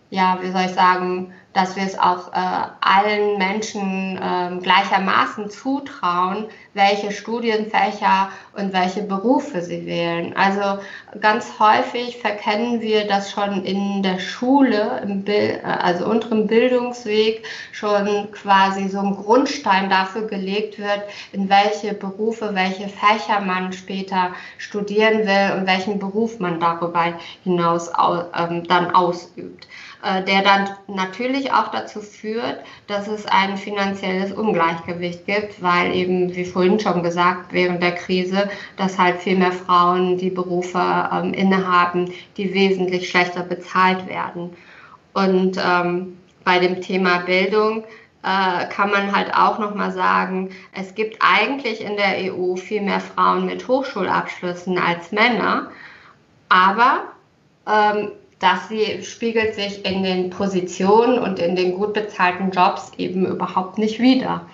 ja, 0.10 0.38
wie 0.41 0.52
soll 0.52 0.62
ich 0.62 0.73
sagen, 0.73 1.34
dass 1.57 1.75
wir 1.75 1.83
es 1.83 1.97
auch 1.97 2.31
äh, 2.33 2.39
allen 2.81 3.39
Menschen 3.39 4.15
äh, 4.17 4.61
gleichermaßen 4.61 5.49
zutrauen, 5.49 6.45
welche 6.75 7.11
Studienfächer 7.11 8.29
und 8.55 8.73
welche 8.73 9.01
Berufe 9.01 9.63
sie 9.63 9.87
wählen. 9.87 10.35
Also 10.37 10.79
ganz 11.19 11.59
häufig 11.59 12.19
verkennen 12.19 12.81
wir, 12.81 13.07
dass 13.07 13.31
schon 13.31 13.65
in 13.65 14.03
der 14.03 14.19
Schule, 14.19 15.01
im 15.01 15.23
Bild, 15.23 15.63
äh, 15.63 15.65
also 15.65 16.05
unterem 16.05 16.45
Bildungsweg, 16.45 17.43
schon 17.71 18.31
quasi 18.31 18.87
so 18.87 18.99
ein 18.99 19.15
Grundstein 19.15 19.89
dafür 19.89 20.27
gelegt 20.27 20.77
wird, 20.77 21.01
in 21.31 21.49
welche 21.49 21.95
Berufe, 21.95 22.53
welche 22.53 22.87
Fächer 22.87 23.41
man 23.41 23.73
später 23.73 24.29
studieren 24.59 25.25
will 25.25 25.57
und 25.57 25.65
welchen 25.65 25.97
Beruf 25.97 26.39
man 26.39 26.59
darüber 26.59 27.13
hinaus 27.43 27.89
ähm, 28.37 28.63
dann 28.67 28.93
ausübt. 28.93 29.67
Äh, 30.03 30.23
der 30.25 30.43
dann 30.43 30.69
natürlich 30.87 31.46
auch 31.51 31.69
dazu 31.71 32.01
führt, 32.01 32.63
dass 32.88 33.07
es 33.07 33.25
ein 33.25 33.57
finanzielles 33.57 34.31
Ungleichgewicht 34.31 35.25
gibt, 35.25 35.62
weil 35.62 35.95
eben, 35.95 36.36
wie 36.36 36.45
vorhin 36.45 36.79
schon 36.79 37.03
gesagt, 37.03 37.53
während 37.53 37.81
der 37.81 37.95
Krise, 37.95 38.49
dass 38.77 38.97
halt 38.97 39.17
viel 39.17 39.38
mehr 39.38 39.51
Frauen 39.51 40.17
die 40.17 40.29
Berufe 40.29 40.79
ähm, 41.12 41.33
innehaben, 41.33 42.12
die 42.38 42.53
wesentlich 42.53 43.10
schlechter 43.10 43.43
bezahlt 43.43 44.07
werden. 44.07 44.55
Und 45.13 45.57
ähm, 45.63 46.17
bei 46.43 46.60
dem 46.60 46.81
Thema 46.81 47.19
Bildung 47.19 47.83
äh, 48.23 48.65
kann 48.67 48.91
man 48.91 49.15
halt 49.15 49.33
auch 49.33 49.60
nochmal 49.60 49.91
sagen, 49.91 50.49
es 50.73 50.95
gibt 50.95 51.17
eigentlich 51.19 51.81
in 51.81 51.97
der 51.97 52.33
EU 52.33 52.55
viel 52.55 52.81
mehr 52.81 52.99
Frauen 52.99 53.45
mit 53.45 53.67
Hochschulabschlüssen 53.67 54.77
als 54.77 55.12
Männer, 55.12 55.71
aber 56.49 57.03
ähm, 57.67 58.12
das 58.39 58.69
spiegelt 59.04 59.56
sich 59.56 59.84
in 59.86 60.04
den 60.04 60.30
Positionen 60.30 61.17
und 61.17 61.39
in 61.39 61.56
den 61.56 61.76
gut 61.76 61.93
bezahlten 61.93 62.52
Jobs 62.52 62.91
eben 62.97 63.26
überhaupt 63.26 63.78
nicht 63.78 64.00
wider. 64.00 64.45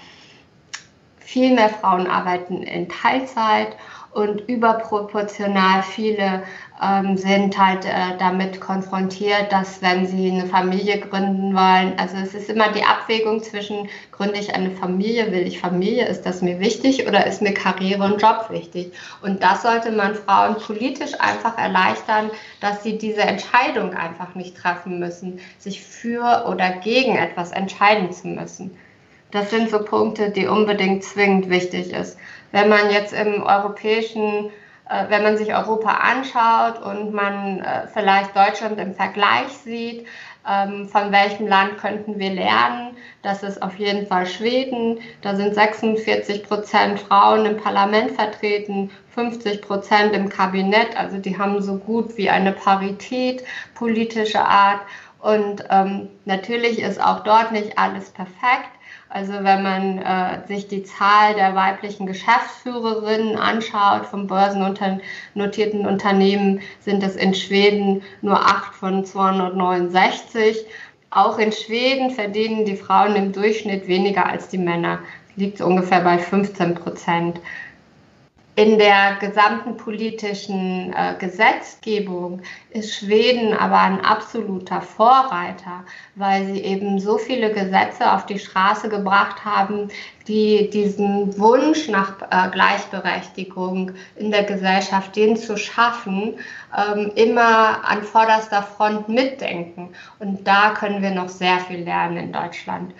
Viel 1.20 1.54
mehr 1.54 1.70
Frauen 1.70 2.08
arbeiten 2.08 2.64
in 2.64 2.88
Teilzeit 2.88 3.76
und 4.14 4.48
überproportional 4.48 5.82
viele 5.84 6.44
ähm, 6.82 7.18
sind 7.18 7.58
halt 7.58 7.86
äh, 7.86 8.18
damit 8.20 8.62
konfrontiert, 8.62 9.52
dass 9.52 9.82
wenn 9.82 10.06
sie 10.06 10.32
eine 10.32 10.46
Familie 10.46 11.00
gründen 11.00 11.56
wollen, 11.56 11.94
also 11.98 12.18
es 12.18 12.34
ist 12.34 12.50
immer 12.50 12.72
die 12.72 12.84
Abwägung 12.84 13.42
zwischen, 13.42 13.90
gründe 14.12 14.40
ich 14.40 14.54
eine 14.54 14.72
Familie, 14.72 15.32
will 15.32 15.48
ich 15.48 15.60
Familie, 15.60 16.06
ist 16.06 16.24
das 16.24 16.42
mir 16.42 16.60
wichtig 16.60 17.08
oder 17.08 17.26
ist 17.26 17.42
mir 17.42 17.54
Karriere 17.54 18.04
und 18.04 18.22
Job 18.22 18.48
wichtig? 18.50 18.94
Und 19.22 19.42
das 19.42 19.64
sollte 19.64 19.92
man 19.92 20.16
Frauen 20.16 20.56
politisch 20.56 21.20
einfach 21.20 21.58
erleichtern, 21.58 22.30
dass 22.60 22.84
sie 22.84 22.98
diese 22.98 23.22
Entscheidung 23.22 23.94
einfach 23.94 24.36
nicht 24.36 24.56
treffen 24.56 25.00
müssen, 25.00 25.40
sich 25.58 25.82
für 25.82 26.46
oder 26.48 26.70
gegen 26.70 27.16
etwas 27.16 27.52
entscheiden 27.52 28.12
zu 28.12 28.28
müssen. 28.28 28.78
Das 29.32 29.50
sind 29.50 29.72
so 29.72 29.80
Punkte, 29.80 30.30
die 30.30 30.46
unbedingt 30.46 31.04
zwingend 31.04 31.50
wichtig 31.50 31.92
ist. 31.92 32.18
Wenn 32.54 32.70
man 32.70 32.90
jetzt 32.92 33.12
im 33.12 33.44
europäischen 33.44 34.52
äh, 34.90 35.10
wenn 35.10 35.24
man 35.24 35.38
sich 35.38 35.54
Europa 35.54 35.92
anschaut 35.92 36.82
und 36.84 37.14
man 37.14 37.60
äh, 37.60 37.88
vielleicht 37.88 38.36
Deutschland 38.36 38.80
im 38.80 38.94
Vergleich 38.94 39.48
sieht, 39.64 40.06
ähm, 40.48 40.90
von 40.90 41.12
welchem 41.12 41.48
Land 41.48 41.78
könnten 41.78 42.20
wir 42.20 42.32
lernen? 42.32 42.98
Das 43.22 43.44
ist 43.44 43.62
auf 43.62 43.76
jeden 43.80 44.08
Fall 44.08 44.26
Schweden. 44.26 45.00
Da 45.22 45.36
sind 45.36 45.56
46 45.56 46.44
Prozent 46.44 47.00
Frauen 47.00 47.46
im 47.46 47.58
Parlament 47.58 48.12
vertreten, 48.12 48.92
50 49.16 49.62
Prozent 49.62 50.14
im 50.14 50.28
Kabinett. 50.28 50.98
Also 50.98 51.18
die 51.18 51.38
haben 51.38 51.62
so 51.62 51.78
gut 51.78 52.18
wie 52.18 52.30
eine 52.30 52.52
Parität 52.52 53.44
politischer 53.74 54.46
Art. 54.46 54.82
Und 55.22 55.64
ähm, 55.70 56.10
natürlich 56.26 56.80
ist 56.80 57.02
auch 57.02 57.22
dort 57.22 57.54
nicht 57.54 57.78
alles 57.78 58.10
perfekt. 58.10 58.73
Also 59.14 59.34
wenn 59.44 59.62
man 59.62 60.00
äh, 60.00 60.48
sich 60.48 60.68
die 60.68 60.82
Zahl 60.82 61.36
der 61.36 61.54
weiblichen 61.54 62.08
Geschäftsführerinnen 62.08 63.38
anschaut 63.38 64.08
vom 64.08 64.26
börsennotierten 64.26 65.86
Unternehmen, 65.86 66.62
sind 66.80 67.04
es 67.04 67.16
in 67.16 67.36
Schweden 67.36 68.02
nur 68.24 68.40
8 68.40 68.74
von 68.74 69.06
269. 69.06 70.66
Auch 71.12 71.38
in 71.38 71.52
Schweden 71.52 72.10
verdienen 72.10 72.66
die 72.66 72.76
Frauen 72.76 73.16
im 73.16 73.32
Durchschnitt 73.34 73.88
weniger 73.88 74.26
als 74.26 74.48
die 74.48 74.58
Männer. 74.58 74.98
Liegt 75.36 75.62
ungefähr 75.62 76.02
bei 76.02 76.18
15 76.18 76.74
Prozent 76.74 77.40
in 78.56 78.78
der 78.78 79.16
gesamten 79.20 79.78
politischen 79.78 80.94
äh, 80.94 81.16
Gesetzgebung 81.18 82.42
ist 82.70 82.96
Schweden 82.96 83.54
aber 83.54 83.80
ein 83.80 84.06
absoluter 84.06 84.82
Vorreiter, 84.82 85.84
weil 86.16 86.46
sie 86.46 86.60
eben 86.60 87.00
so 87.00 87.18
viele 87.18 87.52
Gesetze 87.52 88.12
auf 88.14 88.28
die 88.28 88.38
Straße 88.38 88.90
gebracht 88.90 89.44
haben, 89.44 89.90
die 90.28 90.70
diesen 90.70 91.38
Wunsch 91.40 91.88
nach 91.88 92.22
äh, 92.30 92.52
Gleichberechtigung 92.52 93.94
in 94.18 94.30
der 94.30 94.44
Gesellschaft, 94.44 95.16
den 95.16 95.36
zu 95.36 95.58
schaffen, 95.58 96.36
ähm, 96.78 97.12
immer 97.16 97.88
an 97.88 98.04
vorderster 98.04 98.62
Front 98.62 99.10
mitdenken. 99.10 99.90
Und 100.20 100.48
da 100.48 100.72
können 100.72 101.02
wir 101.02 101.12
noch 101.12 101.30
sehr 101.30 101.60
viel 101.60 101.84
lernen 101.84 102.18
in 102.18 102.32
Deutschland 102.32 102.94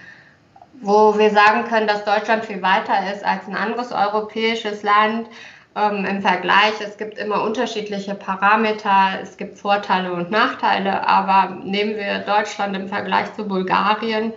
wo 0.84 1.18
wir 1.18 1.30
sagen 1.30 1.64
können, 1.66 1.88
dass 1.88 2.04
Deutschland 2.04 2.46
viel 2.46 2.62
weiter 2.62 3.12
ist 3.14 3.24
als 3.24 3.48
ein 3.48 3.56
anderes 3.56 3.92
europäisches 3.92 4.84
Land 4.84 5.28
ähm, 5.76 6.06
im 6.06 6.22
Vergleich. 6.22 6.74
Es 6.86 6.98
gibt 6.98 7.18
immer 7.18 7.42
unterschiedliche 7.44 8.16
Parameter, 8.16 9.20
es 9.22 9.38
gibt 9.38 9.58
Vorteile 9.58 10.12
und 10.12 10.30
Nachteile, 10.30 11.08
aber 11.08 11.56
nehmen 11.64 11.96
wir 11.96 12.20
Deutschland 12.20 12.76
im 12.76 12.90
Vergleich 12.90 13.34
zu 13.34 13.48
Bulgarien. 13.48 14.34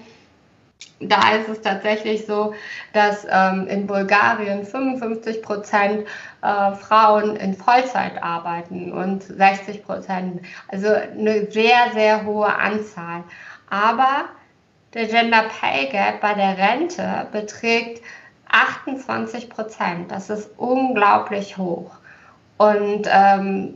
Da 1.00 1.34
ist 1.36 1.48
es 1.48 1.60
tatsächlich 1.60 2.26
so, 2.26 2.54
dass 2.92 3.26
ähm, 3.28 3.66
in 3.66 3.86
Bulgarien 3.86 4.64
55 4.64 5.42
Prozent 5.42 6.06
äh, 6.42 6.72
Frauen 6.76 7.36
in 7.36 7.54
Vollzeit 7.54 8.22
arbeiten 8.22 8.92
und 8.92 9.22
60 9.22 9.84
Prozent, 9.84 10.42
also 10.68 10.88
eine 10.88 11.50
sehr, 11.50 11.92
sehr 11.92 12.24
hohe 12.24 12.54
Anzahl. 12.54 13.24
Aber 13.68 14.26
der 14.96 15.06
Gender 15.06 15.44
Pay 15.60 15.86
Gap 15.90 16.20
bei 16.20 16.34
der 16.34 16.56
Rente 16.56 17.28
beträgt 17.30 18.02
28 18.48 19.50
Prozent. 19.50 20.10
Das 20.10 20.30
ist 20.30 20.50
unglaublich 20.56 21.58
hoch. 21.58 21.90
Und 22.56 23.06
ähm, 23.10 23.74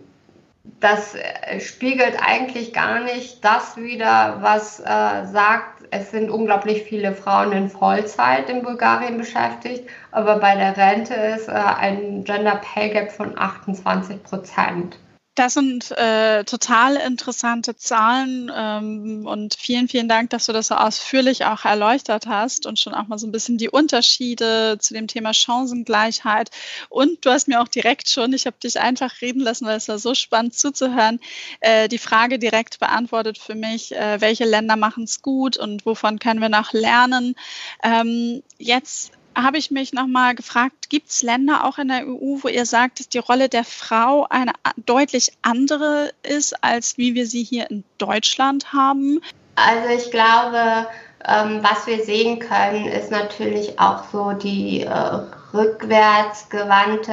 das 0.80 1.14
äh, 1.14 1.60
spiegelt 1.60 2.16
eigentlich 2.24 2.72
gar 2.72 3.00
nicht 3.00 3.44
das 3.44 3.76
wider, 3.76 4.38
was 4.40 4.80
äh, 4.80 5.26
sagt, 5.26 5.84
es 5.90 6.10
sind 6.10 6.30
unglaublich 6.30 6.84
viele 6.84 7.12
Frauen 7.12 7.52
in 7.52 7.68
Vollzeit 7.68 8.48
in 8.48 8.62
Bulgarien 8.62 9.18
beschäftigt, 9.18 9.88
aber 10.12 10.38
bei 10.38 10.54
der 10.54 10.76
Rente 10.76 11.14
ist 11.14 11.48
äh, 11.48 11.52
ein 11.52 12.24
Gender 12.24 12.56
Pay 12.56 12.90
Gap 12.90 13.12
von 13.12 13.38
28 13.38 14.22
Prozent. 14.22 14.98
Das 15.36 15.54
sind 15.54 15.92
äh, 15.92 16.44
total 16.44 16.96
interessante 16.96 17.76
Zahlen 17.76 18.50
ähm, 18.54 19.26
und 19.26 19.54
vielen, 19.54 19.86
vielen 19.86 20.08
Dank, 20.08 20.30
dass 20.30 20.46
du 20.46 20.52
das 20.52 20.66
so 20.66 20.74
ausführlich 20.74 21.44
auch 21.44 21.64
erläutert 21.64 22.26
hast 22.26 22.66
und 22.66 22.80
schon 22.80 22.94
auch 22.94 23.06
mal 23.06 23.18
so 23.18 23.28
ein 23.28 23.32
bisschen 23.32 23.56
die 23.56 23.68
Unterschiede 23.68 24.76
zu 24.80 24.92
dem 24.92 25.06
Thema 25.06 25.32
Chancengleichheit. 25.32 26.50
Und 26.88 27.24
du 27.24 27.30
hast 27.30 27.46
mir 27.46 27.60
auch 27.62 27.68
direkt 27.68 28.08
schon, 28.08 28.32
ich 28.32 28.46
habe 28.46 28.56
dich 28.62 28.80
einfach 28.80 29.20
reden 29.20 29.40
lassen, 29.40 29.66
weil 29.66 29.76
es 29.76 29.88
war 29.88 30.00
so 30.00 30.14
spannend 30.14 30.54
zuzuhören, 30.54 31.20
äh, 31.60 31.88
die 31.88 31.98
Frage 31.98 32.40
direkt 32.40 32.80
beantwortet 32.80 33.38
für 33.38 33.54
mich, 33.54 33.94
äh, 33.94 34.20
welche 34.20 34.44
Länder 34.44 34.74
machen 34.74 35.04
es 35.04 35.22
gut 35.22 35.56
und 35.56 35.86
wovon 35.86 36.18
können 36.18 36.40
wir 36.40 36.48
noch 36.48 36.72
lernen. 36.72 37.36
Ähm, 37.84 38.42
jetzt 38.58 39.12
habe 39.36 39.58
ich 39.58 39.70
mich 39.70 39.92
nochmal 39.92 40.34
gefragt, 40.34 40.90
gibt 40.90 41.10
es 41.10 41.22
Länder 41.22 41.64
auch 41.64 41.78
in 41.78 41.88
der 41.88 42.06
EU, 42.06 42.38
wo 42.42 42.48
ihr 42.48 42.66
sagt, 42.66 43.00
dass 43.00 43.08
die 43.08 43.18
Rolle 43.18 43.48
der 43.48 43.64
Frau 43.64 44.26
eine 44.28 44.52
deutlich 44.76 45.32
andere 45.42 46.12
ist, 46.22 46.62
als 46.62 46.98
wie 46.98 47.14
wir 47.14 47.26
sie 47.26 47.42
hier 47.42 47.70
in 47.70 47.84
Deutschland 47.98 48.72
haben? 48.72 49.20
Also 49.56 49.88
ich 49.90 50.10
glaube, 50.10 50.86
ähm, 51.26 51.60
was 51.62 51.86
wir 51.86 52.04
sehen 52.04 52.38
können, 52.38 52.86
ist 52.86 53.10
natürlich 53.10 53.78
auch 53.78 54.04
so 54.10 54.32
die 54.32 54.82
äh, 54.82 55.20
rückwärtsgewandte 55.52 57.12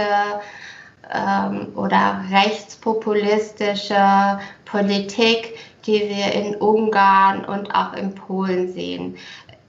ähm, 1.12 1.73
oder 1.75 2.23
rechtspopulistische 2.32 4.39
Politik, 4.65 5.58
die 5.86 6.10
wir 6.10 6.34
in 6.34 6.56
Ungarn 6.56 7.45
und 7.45 7.73
auch 7.73 7.93
in 7.93 8.15
Polen 8.15 8.73
sehen 8.73 9.17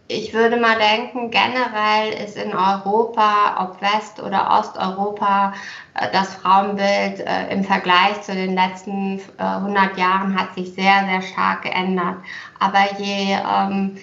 ich 0.09 0.33
würde 0.33 0.57
mal 0.57 0.79
denken, 0.79 1.31
generell 1.31 2.15
ist 2.25 2.37
in 2.39 2.55
Europa, 2.55 3.57
ob 3.63 3.81
West- 3.83 4.21
oder 4.21 4.59
Osteuropa, 4.59 5.53
äh, 5.95 6.09
das 6.13 6.35
Frauenbild 6.35 7.21
äh, 7.21 7.53
im 7.53 7.63
Vergleich 7.63 8.21
zu 8.23 8.35
den 8.35 8.55
letzten 8.55 9.21
äh, 9.39 9.43
100 9.43 9.99
Jahren 9.99 10.39
hat 10.39 10.55
sich 10.55 10.73
sehr, 10.73 11.05
sehr 11.07 11.23
stark 11.23 11.63
geändert. 11.63 12.17
Aber 12.59 12.99
je 12.99 13.35
ähm, 13.35 13.99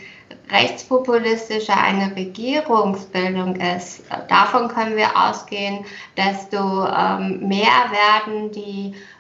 rechtspopulistischer 0.52 1.76
eine 1.76 2.16
Regierungsbildung 2.16 3.56
ist, 3.56 4.02
äh, 4.12 4.18
davon 4.30 4.68
können 4.68 4.96
wir 4.96 5.10
ausgehen, 5.16 5.86
desto 6.18 6.86
ähm, 6.86 7.48
mehr 7.48 7.90
werden 7.92 8.52
die, 8.52 8.94
äh, 8.94 9.15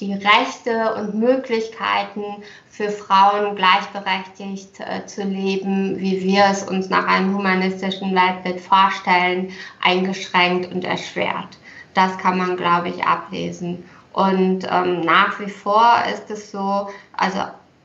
die 0.00 0.12
Rechte 0.12 0.94
und 0.94 1.14
Möglichkeiten 1.14 2.42
für 2.68 2.90
Frauen 2.90 3.56
gleichberechtigt 3.56 4.80
äh, 4.80 5.06
zu 5.06 5.22
leben, 5.22 5.98
wie 5.98 6.22
wir 6.22 6.44
es 6.50 6.62
uns 6.64 6.90
nach 6.90 7.06
einem 7.06 7.34
humanistischen 7.34 8.14
Weltbild 8.14 8.60
vorstellen, 8.60 9.50
eingeschränkt 9.82 10.72
und 10.72 10.84
erschwert. 10.84 11.58
Das 11.94 12.16
kann 12.18 12.38
man, 12.38 12.56
glaube 12.56 12.90
ich, 12.90 13.04
ablesen. 13.04 13.84
Und 14.12 14.66
ähm, 14.70 15.00
nach 15.00 15.40
wie 15.40 15.50
vor 15.50 15.94
ist 16.12 16.30
es 16.30 16.50
so, 16.50 16.88
also 17.16 17.40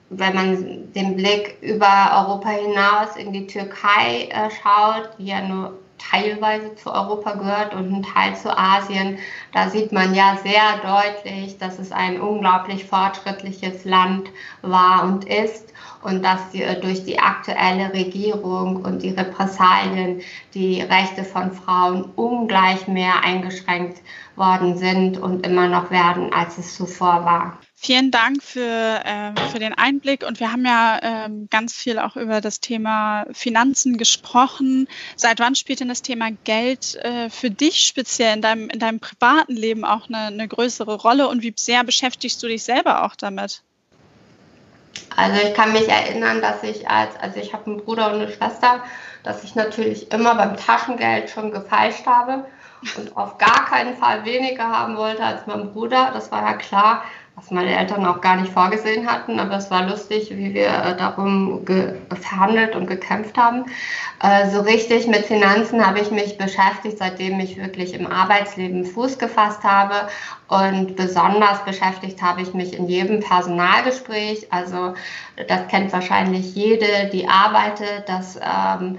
wenn 0.10 0.36
man 0.36 0.94
den 0.94 1.16
Blick 1.16 1.58
über 1.62 2.12
Europa 2.14 2.50
hinaus 2.50 3.16
in 3.18 3.32
die 3.32 3.48
Türkei 3.48 4.30
äh, 4.30 4.50
schaut, 4.50 5.10
die 5.18 5.28
ja 5.28 5.42
nur 5.42 5.78
teilweise 5.98 6.76
zu 6.76 6.92
Europa 6.92 7.34
gehört 7.34 7.74
und 7.74 7.92
ein 7.92 8.04
Teil 8.04 8.36
zu 8.36 8.56
Asien, 8.56 9.18
da 9.54 9.70
sieht 9.70 9.92
man 9.92 10.14
ja 10.14 10.38
sehr 10.44 10.78
deutlich, 10.84 11.58
dass 11.58 11.80
es 11.80 11.92
ein 11.92 12.22
unglaublich 12.22 12.86
fortschrittliches 12.86 13.86
Land 13.86 14.30
war 14.62 15.04
und 15.04 15.26
ist 15.26 15.74
und 16.04 16.24
dass 16.24 16.50
die, 16.52 16.64
äh, 16.64 16.80
durch 16.80 17.04
die 17.04 17.20
aktuelle 17.20 17.94
Regierung 17.94 18.78
und 18.78 19.04
die 19.04 19.10
Repressalien 19.10 20.22
die 20.54 20.82
Rechte 20.82 21.24
von 21.24 21.52
Frauen 21.52 22.04
ungleich 22.16 22.88
mehr 22.88 23.24
eingeschränkt 23.24 24.02
worden 24.36 24.78
sind 24.78 25.18
und 25.18 25.46
immer 25.46 25.68
noch 25.68 25.92
werden, 25.92 26.32
als 26.34 26.58
es 26.58 26.76
zuvor 26.76 27.26
war. 27.26 27.58
Vielen 27.80 28.10
Dank 28.10 28.42
für, 28.42 28.60
äh, 28.60 29.40
für 29.52 29.60
den 29.60 29.76
Einblick. 29.76 30.26
Und 30.26 30.40
wir 30.40 30.52
haben 30.52 30.66
ja 30.66 31.00
ähm, 31.04 31.48
ganz 31.52 31.76
viel 31.76 32.00
auch 32.00 32.16
über 32.16 32.42
das 32.42 32.60
Thema 32.60 33.28
Finanzen 33.32 34.00
gesprochen. 34.00 34.88
Seit 35.16 35.40
wann 35.40 35.54
spielt 35.54 35.82
denn 35.82 35.88
das 35.88 36.02
Thema 36.02 36.32
Geld 36.44 36.96
äh, 36.96 37.30
für 37.30 37.52
dich 37.52 37.82
speziell 37.82 38.34
in 38.34 38.42
deinem, 38.42 38.70
in 38.70 38.80
deinem 38.80 39.00
privaten 39.00 39.56
Leben 39.56 39.86
auch 39.86 40.10
eine, 40.10 40.26
eine 40.26 40.48
größere 40.48 40.96
Rolle? 40.96 41.28
Und 41.28 41.44
wie 41.44 41.54
sehr 41.56 41.84
beschäftigst 41.84 42.42
du 42.42 42.48
dich 42.48 42.64
selber 42.64 43.06
auch 43.06 43.16
damit? 43.16 43.62
Also 45.16 45.40
ich 45.48 45.54
kann 45.54 45.72
mich 45.72 45.88
erinnern, 45.88 46.42
dass 46.42 46.64
ich 46.64 46.90
als, 46.90 47.16
also 47.18 47.40
ich 47.40 47.54
habe 47.54 47.68
einen 47.68 47.78
Bruder 47.78 48.08
und 48.08 48.22
eine 48.22 48.32
Schwester, 48.32 48.84
dass 49.22 49.44
ich 49.44 49.54
natürlich 49.54 50.12
immer 50.12 50.34
beim 50.34 50.58
Taschengeld 50.58 51.30
schon 51.30 51.52
gefeilscht 51.52 52.08
habe 52.08 52.44
und 52.98 53.16
auf 53.16 53.38
gar 53.38 53.66
keinen 53.66 53.96
Fall 53.98 54.26
weniger 54.26 54.68
haben 54.68 54.98
wollte 54.98 55.24
als 55.24 55.46
mein 55.46 55.72
Bruder. 55.74 56.10
Das 56.12 56.32
war 56.32 56.42
ja 56.42 56.54
klar 56.54 57.04
was 57.38 57.52
meine 57.52 57.78
Eltern 57.78 58.04
auch 58.08 58.20
gar 58.22 58.36
nicht 58.36 58.52
vorgesehen 58.52 59.06
hatten, 59.06 59.40
aber 59.40 59.58
es 59.58 59.70
war 59.70 59.88
lustig, 59.88 60.32
wie 60.32 60.56
wir 60.56 60.70
äh, 60.70 60.98
darum 60.98 61.64
verhandelt 62.20 62.76
und 62.76 62.88
gekämpft 62.88 63.38
haben. 63.38 63.66
Äh, 64.24 64.50
so 64.50 64.62
richtig 64.62 65.06
mit 65.06 65.24
Finanzen 65.28 65.86
habe 65.86 66.00
ich 66.00 66.10
mich 66.10 66.40
beschäftigt, 66.40 66.98
seitdem 66.98 67.40
ich 67.40 67.58
wirklich 67.58 67.94
im 67.94 68.08
Arbeitsleben 68.08 68.86
Fuß 68.86 69.20
gefasst 69.20 69.64
habe 69.64 70.10
und 70.48 70.96
besonders 70.96 71.64
beschäftigt 71.64 72.24
habe 72.24 72.42
ich 72.42 72.56
mich 72.56 72.76
in 72.76 72.88
jedem 72.88 73.20
Personalgespräch. 73.20 74.52
Also 74.52 74.96
das 75.48 75.68
kennt 75.68 75.94
wahrscheinlich 75.94 76.56
jede, 76.56 77.10
die 77.14 77.30
arbeitet, 77.30 78.10
dass 78.10 78.38
ähm, 78.38 78.98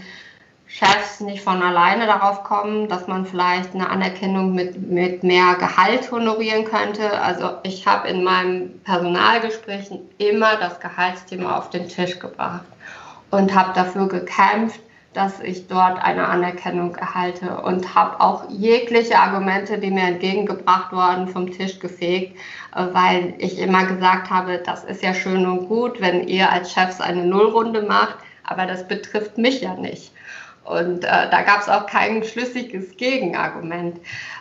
Chefs 0.71 1.21
nicht 1.21 1.43
von 1.43 1.63
alleine 1.63 2.07
darauf 2.07 2.45
kommen, 2.45 2.89
dass 2.89 3.07
man 3.09 3.25
vielleicht 3.25 3.75
eine 3.75 3.89
Anerkennung 3.89 4.55
mit, 4.55 4.79
mit 4.91 5.25
mehr 5.25 5.55
Gehalt 5.55 6.13
honorieren 6.13 6.67
könnte. 6.67 7.21
Also 7.23 7.53
ich 7.63 7.87
habe 7.87 8.07
in 8.09 8.23
meinen 8.23 8.79
Personalgesprächen 8.85 10.01
immer 10.19 10.57
das 10.57 10.79
Gehaltsthema 10.79 11.57
auf 11.57 11.71
den 11.71 11.89
Tisch 11.89 12.19
gebracht 12.19 12.67
und 13.31 13.55
habe 13.55 13.73
dafür 13.73 14.09
gekämpft, 14.09 14.81
dass 15.15 15.41
ich 15.41 15.69
dort 15.69 16.05
eine 16.05 16.29
Anerkennung 16.29 16.95
erhalte 16.97 17.63
und 17.63 17.95
habe 17.95 18.21
auch 18.21 18.51
jegliche 18.51 19.19
Argumente, 19.19 19.79
die 19.79 19.91
mir 19.91 20.05
entgegengebracht 20.05 20.93
wurden, 20.93 21.29
vom 21.29 21.51
Tisch 21.51 21.79
gefegt, 21.79 22.37
äh, 22.77 22.85
weil 22.93 23.33
ich 23.39 23.59
immer 23.59 23.87
gesagt 23.87 24.29
habe, 24.29 24.59
das 24.59 24.85
ist 24.85 25.03
ja 25.03 25.15
schön 25.15 25.47
und 25.47 25.67
gut, 25.67 26.03
wenn 26.03 26.29
ihr 26.29 26.53
als 26.53 26.73
Chefs 26.73 27.01
eine 27.01 27.25
Nullrunde 27.25 27.83
macht, 27.83 28.19
aber 28.45 28.67
das 28.67 28.87
betrifft 28.87 29.39
mich 29.39 29.63
ja 29.63 29.75
nicht. 29.75 30.13
Und 30.69 31.05
äh, 31.05 31.31
da 31.31 31.43
gab 31.43 31.63
es 31.63 31.69
auch 31.69 31.87
kein 31.87 32.23
schlüssiges 32.23 32.97
Gegenargument. 32.99 33.99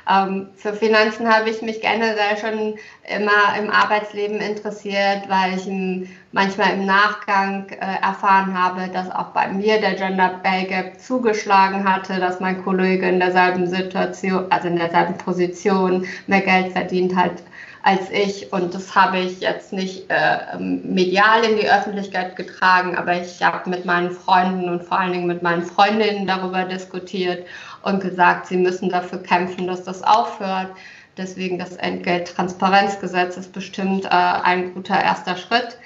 Ähm, 0.10 0.50
für 0.56 0.74
Finanzen 0.74 1.34
habe 1.34 1.50
ich 1.50 1.62
mich 1.62 1.80
generell 1.80 2.38
schon 2.40 2.76
immer 3.08 3.58
im 3.58 3.70
Arbeitsleben 3.70 4.42
interessiert, 4.42 5.30
weil 5.30 5.56
ich 5.56 5.66
im, 5.68 6.10
manchmal 6.34 6.74
im 6.74 6.86
Nachgang 6.86 7.70
äh, 7.70 8.02
erfahren 8.02 8.54
habe, 8.54 8.90
dass 8.92 9.10
auch 9.10 9.28
bei 9.28 9.48
mir 9.48 9.80
der 9.80 9.94
Gender 9.94 10.42
Pay 10.44 10.66
Gap 10.66 11.00
zugeschlagen 11.00 11.90
hatte, 11.90 12.20
dass 12.20 12.42
mein 12.42 12.62
Kollege 12.62 13.08
in 13.08 13.20
derselben 13.20 13.66
Situation, 13.66 14.48
also 14.50 14.68
in 14.68 14.76
derselben 14.76 15.18
Position 15.18 16.06
mehr 16.28 16.42
Geld 16.42 16.74
verdient 16.74 17.16
hat 17.16 17.42
als 17.88 18.12
ich. 18.12 18.52
Und 18.52 18.73
das 18.73 18.93
habe 18.95 19.17
ich 19.17 19.39
jetzt 19.39 19.71
nicht 19.71 20.10
äh, 20.10 20.58
medial 20.60 21.45
in 21.45 21.56
die 21.56 21.69
Öffentlichkeit 21.69 22.36
getragen, 22.36 22.97
aber 22.97 23.21
ich 23.21 23.41
habe 23.41 23.69
mit 23.69 23.86
meinen 23.86 24.12
Freunden 24.12 24.67
und 24.67 24.84
vor 24.84 25.00
allen 25.00 25.13
Dingen 25.13 25.28
mit 25.28 25.41
meinen 25.41 25.63
Freundinnen 25.63 26.28
darüber 26.28 26.65
diskutiert 26.65 27.47
und 27.84 28.02
gesagt, 28.02 28.47
sie 28.47 28.58
müssen 28.58 28.89
dafür 28.89 29.23
kämpfen, 29.23 29.67
dass 29.67 29.86
das 29.86 30.04
aufhört. 30.04 30.67
Deswegen 31.15 31.58
das 31.60 31.78
Entgelttransparenzgesetz 31.78 33.38
ist 33.38 33.54
bestimmt 33.54 34.04
äh, 34.04 34.10
ein 34.10 34.73
guter 34.73 35.02
erster 35.02 35.38
Schritt, 35.38 35.78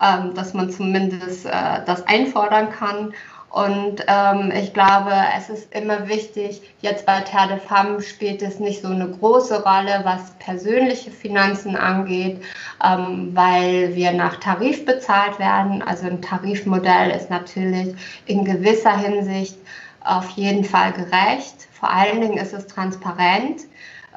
äh, 0.00 0.34
dass 0.34 0.52
man 0.52 0.68
zumindest 0.68 1.46
äh, 1.46 1.50
das 1.86 2.04
einfordern 2.08 2.70
kann. 2.70 3.14
Und 3.50 4.04
ähm, 4.06 4.52
ich 4.54 4.74
glaube, 4.74 5.12
es 5.36 5.48
ist 5.48 5.72
immer 5.74 6.08
wichtig, 6.08 6.60
jetzt 6.80 7.06
bei 7.06 7.20
Terre 7.20 7.54
de 7.54 7.58
Femme 7.58 8.02
spielt 8.02 8.42
es 8.42 8.58
nicht 8.58 8.82
so 8.82 8.88
eine 8.88 9.08
große 9.08 9.62
Rolle, 9.62 10.00
was 10.02 10.32
persönliche 10.38 11.10
Finanzen 11.10 11.76
angeht, 11.76 12.42
ähm, 12.84 13.30
weil 13.34 13.94
wir 13.94 14.12
nach 14.12 14.36
Tarif 14.40 14.84
bezahlt 14.84 15.38
werden. 15.38 15.82
Also 15.82 16.06
ein 16.06 16.20
Tarifmodell 16.20 17.10
ist 17.10 17.30
natürlich 17.30 17.94
in 18.26 18.44
gewisser 18.44 18.96
Hinsicht 18.96 19.56
auf 20.04 20.28
jeden 20.30 20.64
Fall 20.64 20.92
gerecht. 20.92 21.68
Vor 21.72 21.90
allen 21.90 22.20
Dingen 22.20 22.38
ist 22.38 22.52
es 22.52 22.66
transparent. 22.66 23.62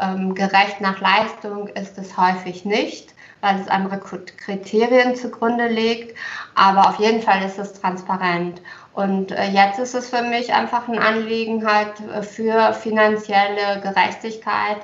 Ähm, 0.02 0.34
gerecht 0.34 0.82
nach 0.82 1.00
Leistung 1.00 1.68
ist 1.70 1.98
es 1.98 2.18
häufig 2.18 2.66
nicht 2.66 3.14
weil 3.42 3.60
es 3.60 3.68
andere 3.68 4.00
Kriterien 4.00 5.16
zugrunde 5.16 5.68
legt. 5.68 6.18
Aber 6.56 6.90
auf 6.90 7.00
jeden 7.00 7.22
Fall 7.22 7.44
ist 7.44 7.58
es 7.58 7.74
transparent. 7.74 8.62
Und 8.94 9.32
äh, 9.32 9.50
jetzt 9.50 9.80
ist 9.80 9.94
es 9.94 10.10
für 10.10 10.24
mich 10.24 10.54
einfach 10.54 10.88
ein 10.88 11.00
Anliegen 11.00 11.66
halt 11.66 11.94
äh, 12.14 12.22
für 12.22 12.74
finanzielle 12.74 13.80
Gerechtigkeit 13.82 14.80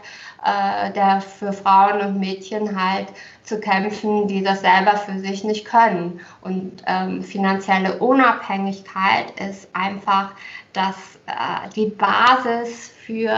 äh, 0.46 0.92
der 0.92 1.22
für 1.22 1.52
Frauen 1.52 2.02
und 2.02 2.20
Mädchen 2.20 2.80
halt 2.80 3.08
zu 3.44 3.60
kämpfen, 3.60 4.28
die 4.28 4.44
das 4.44 4.62
selber 4.62 4.96
für 4.96 5.20
sich 5.20 5.44
nicht 5.44 5.66
können. 5.66 6.22
Und 6.42 6.84
ähm, 6.86 7.24
finanzielle 7.24 7.98
Unabhängigkeit 7.98 9.40
ist 9.40 9.68
einfach 9.74 10.32
das, 10.74 10.96
äh, 11.26 11.70
die 11.76 11.88
Basis 11.88 12.94
für 13.06 13.32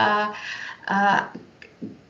äh, 0.90 1.22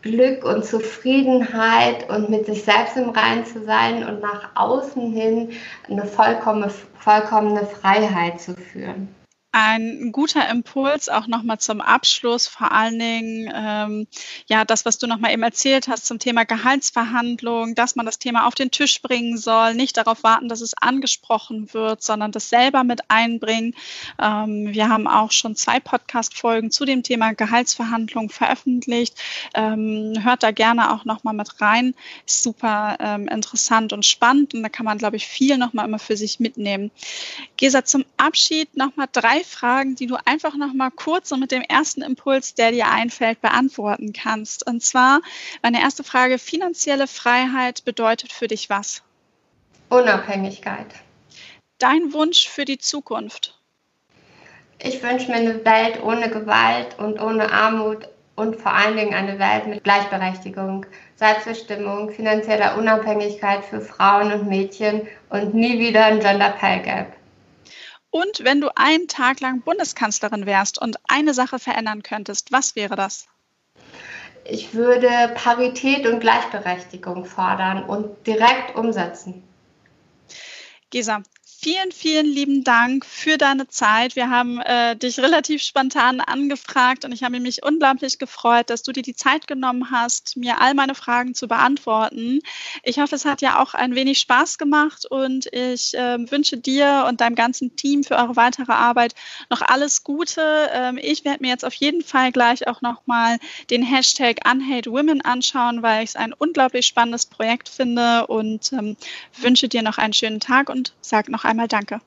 Glück 0.02 0.44
und 0.44 0.64
Zufriedenheit 0.64 2.10
und 2.10 2.30
mit 2.30 2.46
sich 2.46 2.64
selbst 2.64 2.98
im 2.98 3.10
Rein 3.10 3.46
zu 3.46 3.64
sein 3.64 4.08
und 4.08 4.22
nach 4.22 4.52
außen 4.56 5.12
hin 5.12 5.52
eine 5.90 6.06
vollkommene, 6.06 6.72
vollkommene 7.00 7.66
Freiheit 7.66 8.40
zu 8.40 8.56
führen 8.56 9.10
ein 9.58 10.12
guter 10.12 10.48
Impuls 10.50 11.10
auch 11.10 11.26
nochmal 11.26 11.58
zum 11.58 11.82
Abschluss, 11.82 12.48
vor 12.48 12.72
allen 12.72 13.00
Dingen 13.00 13.52
ähm, 13.56 14.08
ja 14.46 14.66
das, 14.66 14.86
was 14.86 15.00
du 15.00 15.08
nochmal 15.08 15.32
eben 15.34 15.42
erzählt 15.42 15.88
hast 15.88 16.06
zum 16.06 16.20
Thema 16.20 16.44
Gehaltsverhandlung, 16.44 17.74
dass 17.74 17.96
man 17.96 18.06
das 18.06 18.20
Thema 18.20 18.46
auf 18.46 18.54
den 18.54 18.70
Tisch 18.70 19.02
bringen 19.02 19.36
soll, 19.36 19.74
nicht 19.74 19.98
darauf 19.98 20.24
warten, 20.24 20.48
dass 20.48 20.62
es 20.62 20.76
angesprochen 20.76 21.74
wird, 21.74 22.04
sondern 22.04 22.32
das 22.32 22.50
selber 22.50 22.84
mit 22.84 23.10
einbringen. 23.10 23.74
Ähm, 24.22 24.74
wir 24.74 24.90
haben 24.90 25.08
auch 25.08 25.32
schon 25.32 25.56
zwei 25.56 25.80
Podcast-Folgen 25.80 26.70
zu 26.70 26.86
dem 26.86 27.02
Thema 27.02 27.34
Gehaltsverhandlung 27.34 28.30
veröffentlicht. 28.30 29.16
Ähm, 29.56 30.14
hört 30.22 30.44
da 30.44 30.52
gerne 30.52 30.94
auch 30.94 31.04
nochmal 31.04 31.34
mit 31.34 31.62
rein. 31.62 31.96
Ist 32.28 32.44
super 32.44 32.98
ähm, 33.00 33.28
interessant 33.28 33.92
und 33.92 34.06
spannend 34.06 34.54
und 34.54 34.62
da 34.62 34.70
kann 34.70 34.86
man, 34.86 35.00
glaube 35.00 35.16
ich, 35.16 35.26
viel 35.26 35.58
nochmal 35.58 35.88
immer 35.88 36.00
für 36.00 36.16
sich 36.16 36.40
mitnehmen. 36.40 36.92
Gesa, 37.56 37.84
zum 37.86 38.06
Abschied 38.18 38.78
nochmal 38.78 39.08
drei 39.12 39.44
Fragen, 39.48 39.96
die 39.96 40.06
du 40.06 40.18
einfach 40.26 40.56
noch 40.56 40.74
mal 40.74 40.92
kurz 40.92 41.32
und 41.32 41.40
mit 41.40 41.52
dem 41.52 41.64
ersten 41.64 42.04
Impuls, 42.04 42.54
der 42.54 42.72
dir 42.72 42.90
einfällt, 42.90 43.42
beantworten 43.42 44.14
kannst. 44.14 44.68
Und 44.68 44.84
zwar 44.84 45.22
meine 45.64 45.82
erste 45.82 46.04
Frage: 46.04 46.38
Finanzielle 46.38 47.08
Freiheit 47.08 47.84
bedeutet 47.86 48.32
für 48.32 48.48
dich 48.48 48.70
was? 48.70 49.02
Unabhängigkeit. 49.90 50.88
Dein 51.80 52.14
Wunsch 52.14 52.48
für 52.48 52.66
die 52.66 52.78
Zukunft? 52.78 53.58
Ich 54.80 55.02
wünsche 55.02 55.32
mir 55.32 55.38
eine 55.38 55.66
Welt 55.66 56.04
ohne 56.04 56.30
Gewalt 56.30 57.00
und 57.00 57.20
ohne 57.20 57.52
Armut 57.52 58.08
und 58.36 58.56
vor 58.56 58.74
allen 58.74 58.96
Dingen 58.96 59.16
eine 59.16 59.40
Welt 59.40 59.66
mit 59.66 59.84
Gleichberechtigung, 59.84 60.86
Selbstbestimmung, 61.16 62.12
finanzieller 62.12 62.78
Unabhängigkeit 62.78 63.66
für 63.66 63.82
Frauen 63.82 64.32
und 64.32 64.48
Mädchen 64.48 65.08
und 65.30 65.56
nie 65.56 65.80
wieder 65.80 66.06
ein 66.06 66.20
Gender 66.20 66.52
Pay 66.52 66.84
Gap. 66.84 67.17
Und 68.10 68.44
wenn 68.44 68.62
du 68.62 68.70
einen 68.76 69.08
Tag 69.08 69.40
lang 69.42 69.62
Bundeskanzlerin 69.62 70.46
wärst 70.46 70.82
und 70.82 70.98
eine 71.08 71.34
Sache 71.34 71.60
verändern 71.60 72.04
könntest, 72.04 72.52
was 72.52 72.76
wäre 72.76 72.96
das? 72.96 73.28
Ich 74.46 74.74
würde 74.74 75.10
Parität 75.36 76.08
und 76.08 76.20
Gleichberechtigung 76.20 77.26
fordern 77.26 77.84
und 77.84 78.26
direkt 78.26 78.76
umsetzen. 78.76 79.44
Gesa, 80.90 81.22
vielen, 81.60 81.92
vielen 81.92 82.28
lieben 82.28 82.64
Dank 82.64 83.04
für 83.04 83.38
deine 83.38 83.68
Zeit. 83.68 84.16
Wir 84.16 84.30
haben 84.30 84.60
äh, 84.60 84.96
dich 84.96 85.20
relativ 85.20 85.64
spontan 85.64 86.22
angefragt 86.22 87.04
und 87.04 87.12
ich 87.12 87.24
habe 87.24 87.40
mich 87.40 87.64
unglaublich 87.64 88.20
gefreut, 88.20 88.70
dass 88.70 88.84
du 88.84 88.92
dir 88.92 89.02
die 89.02 89.16
Zeit 89.16 89.48
genommen 89.48 89.90
hast, 89.90 90.38
mir 90.38 90.62
all 90.62 90.76
meine 90.76 90.94
Fragen 90.94 91.34
zu 91.34 91.48
beantworten. 91.48 92.42
Ich 92.84 93.00
hoffe, 93.00 93.16
es 93.16 93.26
hat 93.26 93.42
ja 93.42 93.60
auch 93.60 93.74
ein 93.74 93.96
wenig 93.96 94.20
Spaß 94.20 94.60
gemacht 94.60 95.08
und 95.10 95.48
ich 95.52 95.96
äh, 95.96 96.32
wünsche 96.32 96.58
dir 96.58 97.06
und 97.10 97.22
deinem 97.22 97.36
ganzen 97.36 97.76
Team 97.76 98.04
für 98.04 98.18
eure 98.18 98.36
weitere 98.36 98.74
Arbeit 98.74 99.16
noch 99.50 99.62
alles 99.62 100.04
Gute. 100.04 100.70
Ähm, 100.72 101.00
ich 101.02 101.26
werde 101.26 101.42
mir 101.42 101.50
jetzt 101.50 101.66
auf 101.66 101.74
jeden 101.74 102.04
Fall 102.04 102.32
gleich 102.32 102.68
auch 102.68 102.82
nochmal 102.82 103.40
den 103.72 103.82
Hashtag 103.82 104.42
UnhateWomen 104.48 105.22
anschauen, 105.22 105.82
weil 105.82 106.04
ich 106.04 106.12
es 106.12 106.16
ein 106.16 106.34
unglaublich 106.34 106.86
spannendes 106.86 107.26
Projekt 107.26 107.68
finde 107.68 108.28
und 108.28 108.72
ähm, 108.74 108.96
wünsche 109.40 109.68
dir 109.68 109.82
noch 109.82 109.98
einen 109.98 110.14
schönen 110.14 110.40
Tag 110.40 110.70
und 110.70 110.94
sage 111.02 111.32
noch 111.32 111.47
einmal 111.48 111.68
Danke. 111.68 112.00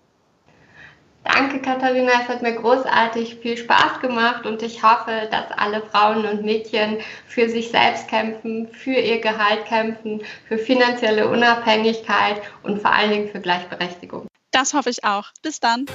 Danke, 1.24 1.60
Katharina. 1.60 2.12
Es 2.22 2.28
hat 2.28 2.42
mir 2.42 2.54
großartig 2.54 3.36
viel 3.36 3.56
Spaß 3.56 4.00
gemacht 4.00 4.46
und 4.46 4.62
ich 4.62 4.82
hoffe, 4.82 5.28
dass 5.30 5.50
alle 5.50 5.82
Frauen 5.82 6.24
und 6.24 6.42
Mädchen 6.42 6.98
für 7.26 7.48
sich 7.48 7.70
selbst 7.70 8.08
kämpfen, 8.08 8.68
für 8.68 8.92
ihr 8.94 9.20
Gehalt 9.20 9.66
kämpfen, 9.66 10.22
für 10.48 10.56
finanzielle 10.56 11.28
Unabhängigkeit 11.28 12.40
und 12.62 12.80
vor 12.80 12.92
allen 12.92 13.10
Dingen 13.10 13.28
für 13.28 13.40
Gleichberechtigung. 13.40 14.26
Das 14.50 14.72
hoffe 14.72 14.90
ich 14.90 15.04
auch. 15.04 15.30
Bis 15.42 15.60
dann. 15.60 15.86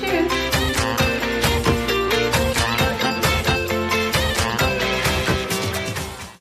Tschüss. 0.00 0.49